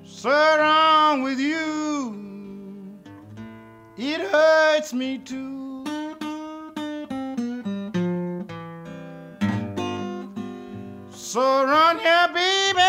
so 0.03 0.31
wrong 0.31 1.21
with 1.21 1.39
you, 1.39 2.17
it 3.97 4.21
hurts 4.21 4.91
me 4.91 5.19
too. 5.19 5.54
So 11.35 11.65
run 11.65 11.99
here, 11.99 12.29
baby. 12.33 12.79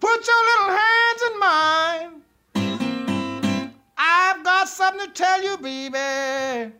Put 0.00 0.26
your 0.26 0.42
little 0.48 0.70
hands 0.80 1.22
in 1.28 1.38
mine. 1.38 2.22
I've 3.98 4.42
got 4.42 4.66
something 4.66 5.06
to 5.06 5.12
tell 5.12 5.42
you, 5.42 5.58
baby. 5.58 6.72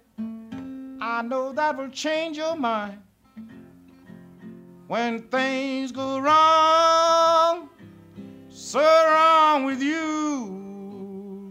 I 1.03 1.21
know 1.23 1.53
that 1.53 1.77
will 1.77 1.91
change 1.91 2.39
your 2.39 2.57
mind. 2.57 3.03
When 4.87 5.25
things 5.25 5.93
go 5.93 6.21
wrong, 6.21 7.69
so 8.49 8.81
wrong 8.81 9.67
with 9.67 9.83
you, 9.83 11.51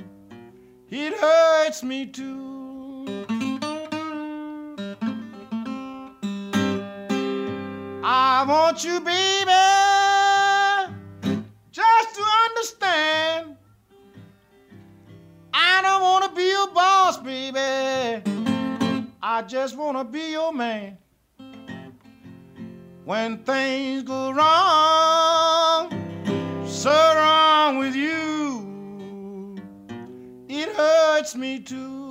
it 0.90 1.14
hurts 1.14 1.84
me 1.84 2.08
too. 2.08 2.59
I 8.12 8.44
want 8.44 8.84
you, 8.84 9.00
baby, 9.02 9.52
just 11.70 12.16
to 12.16 12.24
understand. 12.48 13.56
I 15.54 15.82
don't 15.84 16.02
want 16.02 16.26
to 16.26 16.32
be 16.36 16.50
your 16.50 16.70
boss, 16.70 17.18
baby. 17.18 18.24
I 19.22 19.44
just 19.44 19.78
want 19.78 19.96
to 20.00 20.04
be 20.04 20.32
your 20.32 20.52
man. 20.52 20.98
When 23.06 23.44
things 23.44 24.02
go 24.02 24.32
wrong, 24.32 25.92
so 26.66 26.90
wrong 26.90 27.78
with 27.78 27.96
you, 27.96 29.56
it 30.48 30.76
hurts 30.76 31.36
me 31.36 31.60
too. 31.60 32.09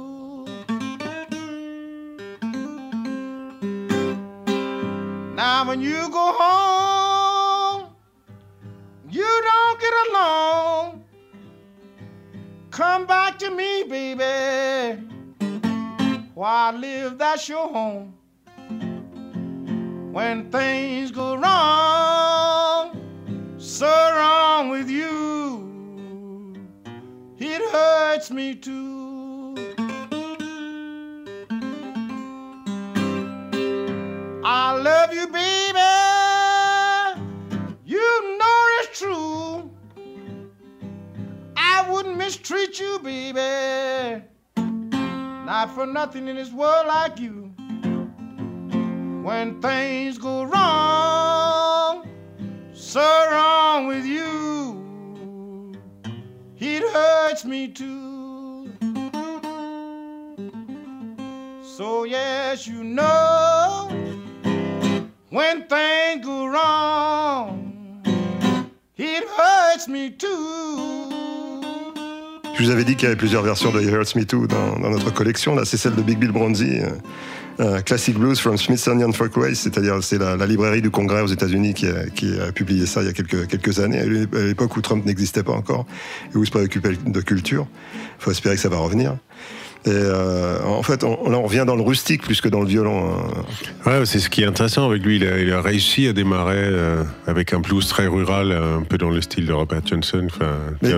When 5.66 5.80
you 5.82 6.08
go 6.10 6.34
home, 6.38 7.88
you 9.10 9.42
don't 9.42 9.80
get 9.80 9.92
along. 10.08 11.04
Come 12.70 13.06
back 13.06 13.38
to 13.40 13.50
me, 13.50 13.82
baby. 13.82 15.02
I 16.40 16.70
live, 16.70 17.18
that's 17.18 17.48
your 17.48 17.68
home. 17.68 18.14
When 20.12 20.50
things 20.50 21.10
go 21.10 21.34
wrong, 21.34 22.96
so 23.58 23.86
wrong 23.86 24.68
with 24.68 24.88
you, 24.88 26.54
it 27.38 27.60
hurts 27.72 28.30
me 28.30 28.54
too. 28.54 28.97
Mistreat 42.28 42.78
you, 42.78 42.98
baby. 42.98 44.22
Not 44.54 45.74
for 45.74 45.86
nothing 45.86 46.28
in 46.28 46.36
this 46.36 46.52
world 46.52 46.86
like 46.86 47.18
you. 47.18 47.54
When 49.22 49.62
things 49.62 50.18
go 50.18 50.42
wrong, 50.42 52.06
so 52.74 53.00
wrong 53.30 53.86
with 53.86 54.04
you, 54.04 55.72
it 56.58 56.82
hurts 56.92 57.46
me 57.46 57.68
too. 57.68 58.72
So, 61.62 62.04
yes, 62.04 62.66
you 62.66 62.84
know 62.84 63.88
when 65.30 65.66
things 65.66 66.26
go 66.26 66.46
wrong, 66.46 68.02
it 68.98 69.26
hurts 69.28 69.88
me 69.88 70.10
too. 70.10 71.17
Vous 72.68 72.74
avais 72.74 72.84
dit 72.84 72.96
qu'il 72.96 73.04
y 73.04 73.06
avait 73.06 73.16
plusieurs 73.16 73.42
versions 73.42 73.72
de 73.72 73.80
It 73.80 73.88
Hurts 73.88 74.14
Me 74.14 74.26
Too 74.26 74.46
dans, 74.46 74.78
notre 74.78 75.10
collection. 75.10 75.54
Là, 75.54 75.64
c'est 75.64 75.78
celle 75.78 75.94
de 75.94 76.02
Big 76.02 76.18
Bill 76.18 76.32
Bronzy, 76.32 76.80
euh, 76.80 76.90
euh, 77.60 77.80
Classic 77.80 78.14
Blues 78.14 78.38
from 78.38 78.58
Smithsonian 78.58 79.10
Folkways, 79.10 79.54
c'est-à-dire 79.54 80.04
c'est 80.04 80.18
la, 80.18 80.36
librairie 80.44 80.82
du 80.82 80.90
Congrès 80.90 81.22
aux 81.22 81.28
États-Unis 81.28 81.72
qui 81.72 81.86
a, 81.86 82.10
qui 82.10 82.38
a 82.38 82.52
publié 82.52 82.84
ça 82.84 83.00
il 83.00 83.06
y 83.06 83.08
a 83.08 83.14
quelques, 83.14 83.46
quelques 83.46 83.80
années, 83.80 84.00
à 84.00 84.04
l'époque 84.04 84.76
où 84.76 84.82
Trump 84.82 85.06
n'existait 85.06 85.42
pas 85.42 85.54
encore 85.54 85.86
et 86.30 86.36
où 86.36 86.42
il 86.42 86.46
se 86.46 86.50
préoccupait 86.50 86.92
de 87.06 87.20
culture. 87.22 87.66
Il 88.20 88.24
faut 88.24 88.32
espérer 88.32 88.56
que 88.56 88.60
ça 88.60 88.68
va 88.68 88.76
revenir. 88.76 89.16
Et 89.88 89.92
euh, 89.92 90.62
en 90.64 90.82
fait, 90.82 91.02
on, 91.04 91.28
là, 91.30 91.38
on 91.38 91.42
revient 91.42 91.64
dans 91.66 91.76
le 91.76 91.82
rustique 91.82 92.22
plus 92.22 92.40
que 92.40 92.48
dans 92.48 92.60
le 92.60 92.66
violon. 92.66 93.10
hein. 93.10 93.44
Ouais, 93.86 94.06
c'est 94.06 94.18
ce 94.18 94.28
qui 94.30 94.42
est 94.42 94.46
intéressant 94.46 94.88
avec 94.88 95.02
lui. 95.02 95.16
Il 95.16 95.26
a, 95.26 95.38
il 95.38 95.52
a 95.52 95.60
réussi 95.62 96.06
à 96.06 96.12
démarrer 96.12 96.56
euh, 96.58 97.02
avec 97.26 97.52
un 97.52 97.60
blues 97.60 97.86
très 97.88 98.06
rural, 98.06 98.52
un 98.52 98.82
peu 98.82 98.98
dans 98.98 99.10
le 99.10 99.20
style 99.20 99.46
de 99.46 99.52
Robert 99.52 99.80
Johnson. 99.84 100.26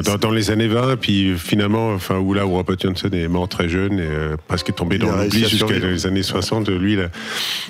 Dans, 0.03 0.17
dans 0.19 0.31
les 0.31 0.51
années 0.51 0.69
20, 0.69 0.97
puis 0.97 1.35
finalement, 1.39 1.93
enfin, 1.95 2.19
où 2.19 2.35
là 2.35 2.47
où 2.47 2.51
Robert 2.51 2.77
Johnson 2.79 3.09
est 3.13 3.29
mort 3.29 3.49
très 3.49 3.69
jeune 3.69 3.99
et 3.99 4.03
euh, 4.03 4.37
presque 4.49 4.75
tombé 4.75 4.99
dans 4.99 5.07
l'oubli 5.25 5.41
jusqu'à 5.51 5.67
les 5.89 6.07
années 6.07 6.23
60, 6.23 6.69
lui, 6.69 6.95
il 6.95 7.01
a, 7.01 7.09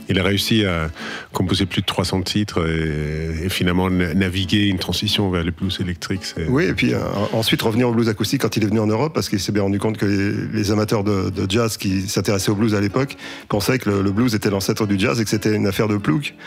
il 0.09 0.19
a 0.19 0.23
réussi 0.23 0.65
à 0.65 0.89
composer 1.33 1.67
plus 1.67 1.83
de 1.83 1.87
300 1.87 2.23
titres 2.23 2.67
et, 2.67 3.45
et 3.47 3.49
finalement 3.49 3.91
na- 3.91 4.15
naviguer 4.15 4.67
une 4.69 4.79
transition 4.79 5.31
vers 5.31 5.45
le 5.45 5.51
blues 5.51 5.79
électrique. 5.81 6.23
Oui, 6.49 6.65
et 6.65 6.75
puis 6.75 6.95
euh, 6.95 6.99
ensuite 7.33 7.63
revenir 7.63 7.89
au 7.89 7.93
blues 7.93 8.09
acoustique 8.09 8.41
quand 8.43 8.57
il 8.57 8.65
est 8.65 8.67
venu 8.67 8.81
en 8.81 8.87
Europe, 8.87 9.13
parce 9.15 9.29
qu'il 9.29 9.41
s'est 9.41 9.53
bien 9.53 9.63
rendu 9.63 9.79
compte 9.79 9.97
que 9.99 10.07
les, 10.07 10.59
les 10.59 10.71
amateurs 10.71 11.05
de, 11.05 11.10
de 11.31 11.51
jazz 11.51 11.77
qui 11.77 12.09
s'intéressaient 12.09 12.51
au 12.51 12.55
blues 12.55 12.75
à 12.75 12.81
l'époque 12.81 13.17
pensaient 13.49 13.79
que 13.79 13.91
le, 13.91 14.03
le 14.03 14.11
blues 14.13 14.35
était 14.35 14.51
l'ancêtre 14.51 14.87
du 14.87 14.99
jazz 14.99 15.21
et 15.21 15.25
que 15.25 15.31
c'était 15.31 15.55
une 15.55 15.67
affaire 15.67 15.89
de 15.89 15.97
plouc. 15.97 16.35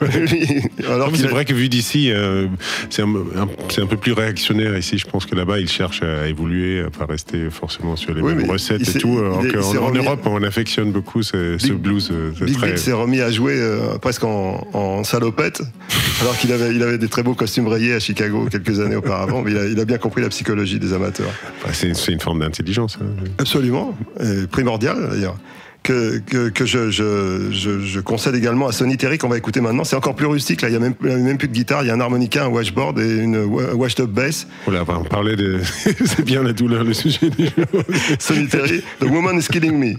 Alors 0.88 1.10
C'est 1.14 1.26
a- 1.26 1.30
vrai 1.30 1.44
que 1.44 1.54
vu 1.54 1.68
d'ici, 1.68 2.10
euh, 2.10 2.46
c'est 2.90 3.02
un, 3.02 3.08
un- 3.14 3.82
un 3.82 3.86
peu 3.86 3.96
plus 3.96 4.12
réactionnaire 4.12 4.76
ici. 4.76 4.98
Je 4.98 5.06
pense 5.06 5.26
que 5.26 5.34
là-bas, 5.34 5.58
ils 5.60 5.68
cherchent 5.68 6.02
à 6.02 6.28
évoluer, 6.28 6.80
à 6.80 6.90
pas 6.90 7.06
rester 7.06 7.50
forcément 7.50 7.96
sur 7.96 8.14
les 8.14 8.20
Oui, 8.20 8.34
mêmes 8.34 8.50
recettes 8.50 8.88
et 8.88 8.98
tout. 8.98 9.18
alors 9.18 9.42
qu'en- 9.46 9.76
en, 9.82 9.86
remis- 9.86 9.98
Europe, 9.98 10.20
on 10.26 10.42
affectionne 10.42 10.92
beaucoup 10.92 11.22
ce, 11.22 11.56
blues. 11.72 12.10
euh, 12.12 12.32
Big 12.44 12.56
très- 12.56 12.76
s'est 12.76 12.92
remis 12.92 13.20
à 13.20 13.30
jouer 13.30 13.54
euh, 13.56 13.98
presque 13.98 14.24
en, 14.24 14.66
en 14.72 15.04
salopette, 15.04 15.62
alors 16.20 16.36
qu'il 16.38 16.52
avait, 16.52 16.74
il 16.74 16.82
avait 16.82 16.98
des 16.98 17.08
très 17.08 17.22
beaux 17.22 17.34
costumes 17.34 17.68
rayés 17.68 17.94
à 17.94 18.00
Chicago 18.00 18.46
quelques 18.50 18.80
années 18.80 18.96
auparavant, 18.96 19.42
mais 19.42 19.50
il 19.52 19.58
a, 19.58 19.66
il 19.66 19.80
a 19.80 19.84
bien 19.84 19.98
compris 19.98 20.22
la 20.22 20.28
psychologie 20.28 20.78
des 20.78 20.92
amateurs. 20.92 21.30
c'est, 21.72 21.94
c'est 21.94 22.12
une 22.12 22.20
forme 22.20 22.40
d'intelligence. 22.40 22.98
hein. 23.00 23.05
Absolument, 23.38 23.94
et 24.20 24.46
primordial 24.46 24.96
d'ailleurs. 25.10 25.36
Que, 25.82 26.18
que, 26.18 26.48
que 26.48 26.66
je, 26.66 26.90
je, 26.90 27.48
je, 27.52 27.78
je 27.78 28.00
concède 28.00 28.34
également 28.34 28.66
à 28.66 28.72
Sonny 28.72 28.96
Terry 28.96 29.18
qu'on 29.18 29.28
va 29.28 29.36
écouter 29.38 29.60
maintenant. 29.60 29.84
C'est 29.84 29.94
encore 29.94 30.16
plus 30.16 30.26
rustique, 30.26 30.60
là, 30.62 30.68
il 30.68 30.72
n'y 30.72 30.76
a 30.78 30.80
même, 30.80 30.94
il 31.00 31.10
y 31.10 31.12
a 31.12 31.16
même 31.16 31.38
plus 31.38 31.46
de 31.46 31.52
guitare, 31.52 31.84
il 31.84 31.86
y 31.86 31.90
a 31.90 31.94
un 31.94 32.00
harmonica, 32.00 32.44
un 32.44 32.48
washboard 32.48 32.98
et 32.98 33.18
une 33.18 33.36
wa- 33.44 33.72
washed 33.74 34.00
up 34.00 34.10
bass. 34.10 34.48
Voilà, 34.64 34.82
on 34.88 35.04
parlait 35.04 35.36
de. 35.36 35.60
c'est 36.04 36.24
bien 36.24 36.42
la 36.42 36.52
douleur, 36.52 36.82
le 36.82 36.92
sujet 36.92 37.30
du 37.30 37.44
jour. 37.44 37.82
Sonny 38.18 38.48
Terry, 38.48 38.82
The 38.98 39.04
Woman 39.04 39.38
is 39.38 39.46
Killing 39.48 39.78
Me. 39.78 39.94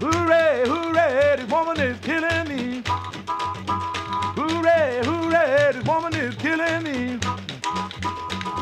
Hooray, 0.00 0.64
hooray, 0.66 1.36
this 1.38 1.50
woman 1.50 1.80
is 1.80 1.98
killing 2.00 2.33
woman 5.86 6.14
is 6.14 6.34
killing 6.36 6.82
me. 6.82 7.18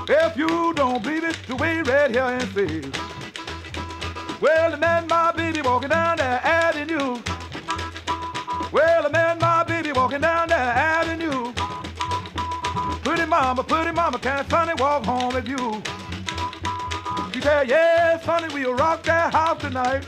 If 0.09 0.37
you 0.37 0.75
don't 0.75 1.03
believe 1.03 1.25
it, 1.25 1.39
the 1.47 1.57
way 1.57 1.81
right 1.83 2.11
here 2.11 2.25
and 2.25 2.43
says. 2.53 2.93
Well, 4.41 4.75
I 4.75 4.77
met 4.77 5.09
my 5.09 5.33
baby 5.33 5.63
walking 5.63 5.91
down 5.91 6.17
the 6.17 6.25
avenue. 6.25 7.23
Well, 8.73 9.07
I 9.07 9.09
met 9.11 9.41
my 9.41 9.65
baby 9.65 9.93
walking 9.93 10.21
down 10.21 10.49
the 10.49 10.55
avenue. 10.57 11.53
Pretty 13.05 13.27
mama, 13.27 13.63
pretty 13.63 13.93
mama, 13.93 14.19
can't 14.19 14.49
Sonny 14.51 14.75
walk 14.75 15.05
home 15.05 15.35
with 15.35 15.47
you? 15.49 15.83
She 17.33 17.41
said, 17.41 17.69
yes, 17.69 18.25
honey, 18.25 18.53
we'll 18.53 18.75
rock 18.75 19.03
that 19.05 19.33
house 19.33 19.61
tonight. 19.61 20.05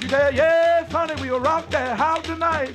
She 0.00 0.08
said, 0.08 0.34
yes, 0.34 0.90
honey, 0.90 1.14
we'll 1.20 1.40
rock 1.40 1.70
that 1.70 1.98
house 1.98 2.24
tonight. 2.24 2.74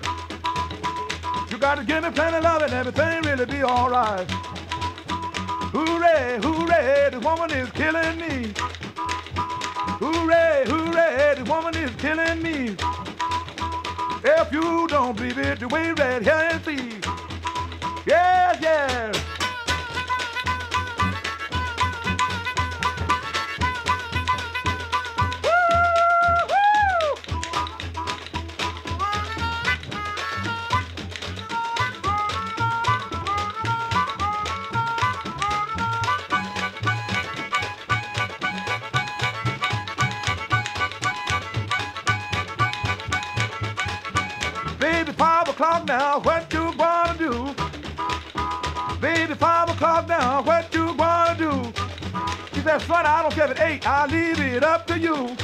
You 1.55 1.61
gotta 1.61 1.85
give 1.85 2.03
me 2.03 2.09
plenty 2.09 2.35
of 2.35 2.43
love 2.43 2.61
and 2.63 2.73
everything 2.73 3.21
really 3.23 3.45
be 3.45 3.63
alright. 3.63 4.29
Hooray, 5.71 6.37
hooray, 6.43 7.09
this 7.11 7.23
woman 7.23 7.49
is 7.51 7.71
killing 7.71 8.17
me. 8.19 8.51
Hooray, 10.01 10.65
hooray, 10.67 11.35
this 11.37 11.47
woman 11.47 11.73
is 11.77 11.95
killing 11.95 12.43
me. 12.43 12.75
If 14.25 14.51
you 14.51 14.85
don't 14.89 15.15
believe 15.15 15.37
it, 15.37 15.61
the 15.61 15.69
way 15.69 15.91
right 15.91 16.21
here 16.21 16.49
and. 16.51 16.99
Yes, 18.05 18.57
yes. 18.61 19.24
Don't 53.29 53.33
care 53.33 53.45
if 53.45 53.51
it's 53.51 53.61
eight, 53.61 53.87
I'll 53.87 54.07
leave 54.07 54.39
it 54.39 54.63
up 54.63 54.85
to 54.85 54.99
you. 54.99 55.35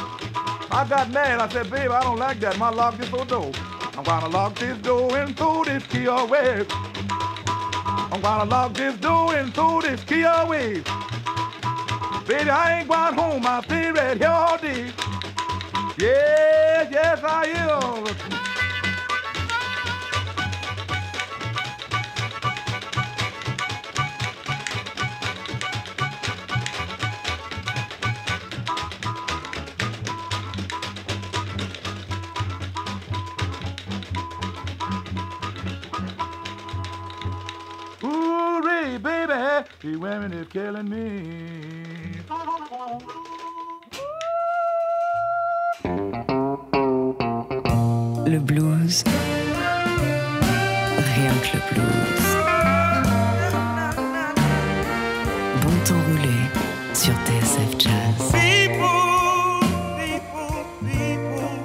I 0.70 0.86
got 0.88 1.10
mad, 1.10 1.40
I 1.40 1.50
said, 1.50 1.72
baby, 1.72 1.88
I 1.88 2.04
don't 2.04 2.20
like 2.20 2.40
that, 2.42 2.56
my 2.60 2.70
lock 2.70 3.00
is 3.00 3.10
so 3.10 3.26
door. 3.26 3.52
I'm 3.98 4.04
gonna 4.04 4.28
lock 4.28 4.54
this 4.60 4.78
door 4.80 5.18
and 5.18 5.36
throw 5.36 5.64
this 5.64 5.84
key 5.88 6.06
away. 6.06 6.64
I'm 8.12 8.22
gonna 8.22 8.46
lock 8.46 8.76
this 8.76 8.96
door 8.98 9.36
and 9.36 9.52
throw 9.52 9.82
this 9.82 10.04
key 10.04 10.22
away. 10.22 10.84
Baby, 12.28 12.52
I 12.52 12.82
ain't 12.82 12.88
going 12.88 13.16
home, 13.16 13.46
I'll 13.48 13.64
stay 13.64 13.92
right 13.92 14.16
here 14.16 14.28
all 14.28 14.60
day. 14.60 14.92
Yes, 15.98 16.88
yes, 16.92 17.20
I 17.24 17.46
am. 17.48 18.41
Killing 40.52 40.90
me. 40.90 41.08
Le 48.28 48.40
blues. 48.40 49.04
Rien 51.16 51.34
que 51.44 51.50
le 51.56 51.62
blues. 51.72 52.28
Bon 55.62 55.76
temps 55.86 56.04
roulé 56.08 56.40
sur 56.94 57.14
TSF 57.26 57.72
Jazz. 57.80 58.32
People, 58.34 59.62
people, 59.98 60.66
people 60.82 61.62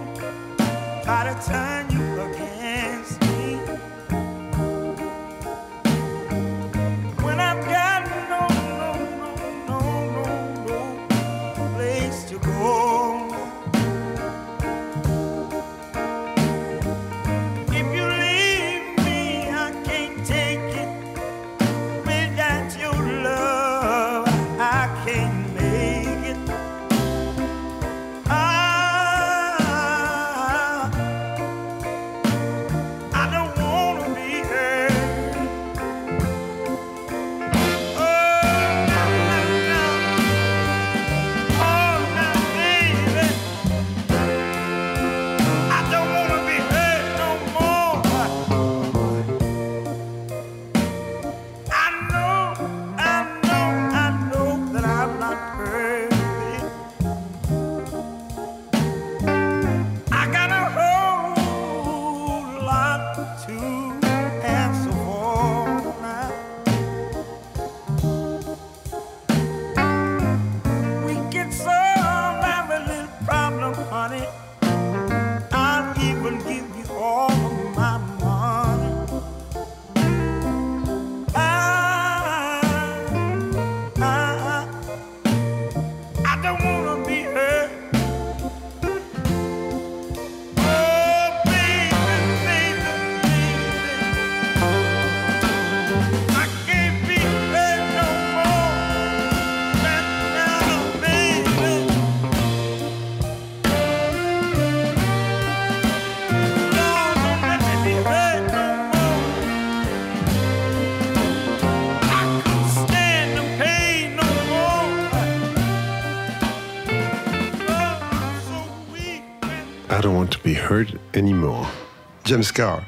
James 122.27 122.45
Carr. 122.55 122.83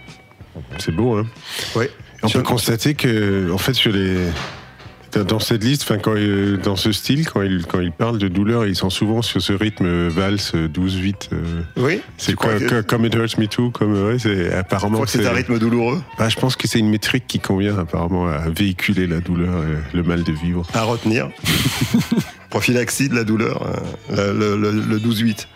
C'est 0.79 0.93
beau, 0.95 1.17
hein 1.17 1.27
Oui. 1.77 1.87
On 2.23 2.29
peut 2.29 2.43
constater 2.43 2.95
que, 2.95 3.51
en 3.53 3.59
fait, 3.59 3.75
sur 3.75 3.93
les. 3.93 4.17
dans- 5.25 5.39
cette 5.39 5.63
liste, 5.65 5.83
enfin, 5.85 5.99
quand, 5.99 6.17
il- 6.17 6.59
dans 6.59 6.75
ce 6.77 6.91
style, 6.93 7.27
quand 7.29 7.43
il, 7.43 7.65
quand 7.67 7.81
il 7.81 7.93
parle 7.93 8.19
de 8.19 8.27
douleur, 8.29 8.67
ils 8.67 8.75
sont 8.77 8.91
souvent 8.91 9.23
sur 9.23 9.41
ce 9.41 9.53
rythme 9.53 9.87
euh, 9.87 10.09
valse 10.13 10.53
12-8. 10.55 11.29
euh, 11.33 11.63
Oui. 11.77 12.01
c'est 12.19 12.35
quoi, 12.35 12.59
que- 12.59 12.81
comme 12.83 13.05
It 13.07 13.15
Hurts 13.15 13.39
Me 13.39 13.47
Too, 13.47 13.71
comme 13.71 13.93
ouais, 14.09 14.19
c'est 14.19 14.51
Je 14.51 14.57
apparemment. 14.57 14.95
crois 14.95 15.07
que 15.07 15.13
c'est 15.13 15.27
un 15.27 15.33
rythme 15.33 15.59
douloureux? 15.59 16.03
Bah, 16.19 16.29
je 16.29 16.37
pense 16.37 16.57
que 16.57 16.67
c'est 16.69 16.79
une 16.81 16.91
métrique 16.91 17.27
qui 17.29 17.39
convient 17.41 17.79
apparemment 17.79 18.27
à 18.29 18.49
véhiculer 18.51 19.07
la 19.07 19.21
douleur, 19.21 19.63
et 19.65 19.97
le 19.97 20.03
mal 20.03 20.25
de 20.25 20.33
vivre. 20.33 20.67
à 20.75 20.83
retenir. 20.83 21.29
Prophylaxie 22.51 23.09
de 23.11 23.15
la 23.15 23.25
douleur, 23.25 23.67
euh, 24.17 24.33
le, 24.33 24.57
le- 24.57 24.71
le- 24.71 24.81
le 24.81 24.99
12-8. 25.01 25.47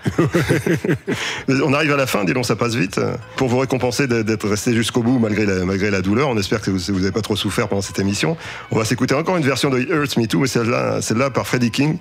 Mais 1.49 1.55
on 1.65 1.73
arrive 1.73 1.93
à 1.93 1.97
la 1.97 2.07
fin, 2.07 2.25
dis 2.25 2.35
donc, 2.35 2.45
ça 2.45 2.55
passe 2.57 2.75
vite. 2.75 3.01
Pour 3.37 3.49
vous 3.49 3.59
récompenser 3.59 4.07
d'être- 4.07 4.49
resté 4.49 4.75
jusqu'au 4.75 5.03
bout 5.03 5.19
malgré 5.19 5.47
la, 5.47 5.65
malgré 5.65 5.91
la 5.91 6.03
douleur, 6.03 6.29
on 6.29 6.37
espère 6.37 6.61
que 6.61 6.71
vous 6.71 6.99
n'avez 6.99 7.11
pas 7.13 7.23
trop 7.23 7.37
souffert 7.37 7.69
pendant 7.69 7.81
cette 7.83 7.99
émission. 7.99 8.37
On 8.71 8.79
va 8.79 8.85
s'écouter 8.85 9.15
encore 9.15 9.37
une 9.39 9.45
version 9.45 9.71
de 9.71 9.79
It 9.81 9.89
Hurts 9.89 10.19
Me 10.19 10.27
Too, 10.27 10.41
mais 10.41 10.47
celle-là 10.47 11.01
celle 11.01 11.19
par 11.35 11.47
Freddie 11.47 11.71
King. 11.71 11.99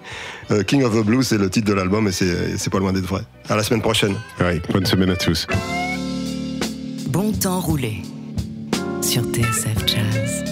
Euh, 0.51 0.63
King 0.63 0.83
of 0.83 0.93
the 0.93 1.05
Blues, 1.05 1.25
c'est 1.27 1.37
le 1.37 1.49
titre 1.49 1.67
de 1.67 1.73
l'album 1.73 2.07
et 2.07 2.11
c'est 2.11 2.57
c'est 2.57 2.69
pas 2.69 2.79
loin 2.79 2.91
d'être 2.91 3.05
vrai. 3.07 3.21
À 3.49 3.55
la 3.55 3.63
semaine 3.63 3.81
prochaine. 3.81 4.15
Ouais, 4.39 4.61
bonne 4.73 4.85
semaine 4.85 5.09
à 5.11 5.15
tous. 5.15 5.47
Bon 7.07 7.31
temps 7.31 7.59
roulé 7.59 8.01
sur 9.01 9.23
TSF 9.23 9.85
Jazz. 9.87 10.50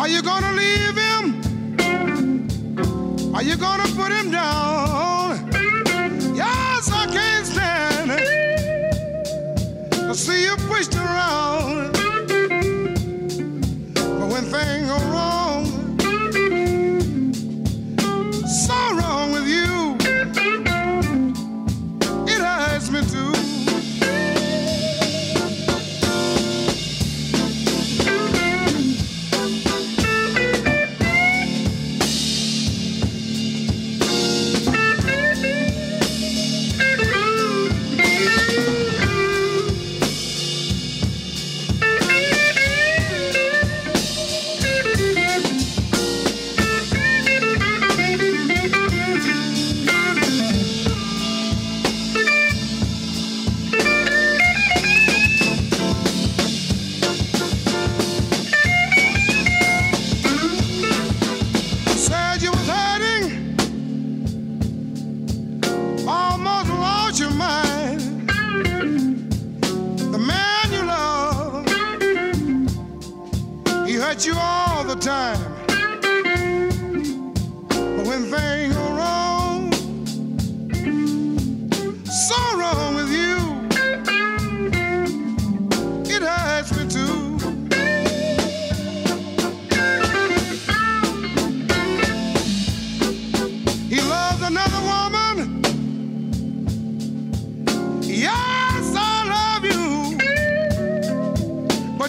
Are 0.00 0.08
you 0.08 0.22
gonna 0.22 0.52
leave 0.52 0.96
him? 0.96 1.24
Are 3.34 3.42
you 3.42 3.54
gonna 3.54 3.86
put 3.94 4.10
him 4.10 4.30
down? 4.30 5.50
Yes, 6.34 6.90
I 6.90 7.06
can't 7.06 7.46
stand 7.46 8.10
it. 8.10 8.24
To 9.92 10.14
see 10.14 10.44
you 10.44 10.56
pushed 10.70 10.94
around. 10.94 11.92
But 13.92 14.28
when 14.32 14.44
things 14.44 14.79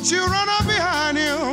but 0.02 0.12
you 0.12 0.26
run 0.26 0.50
up 0.50 0.66
behind 0.66 1.16
him. 1.16 1.51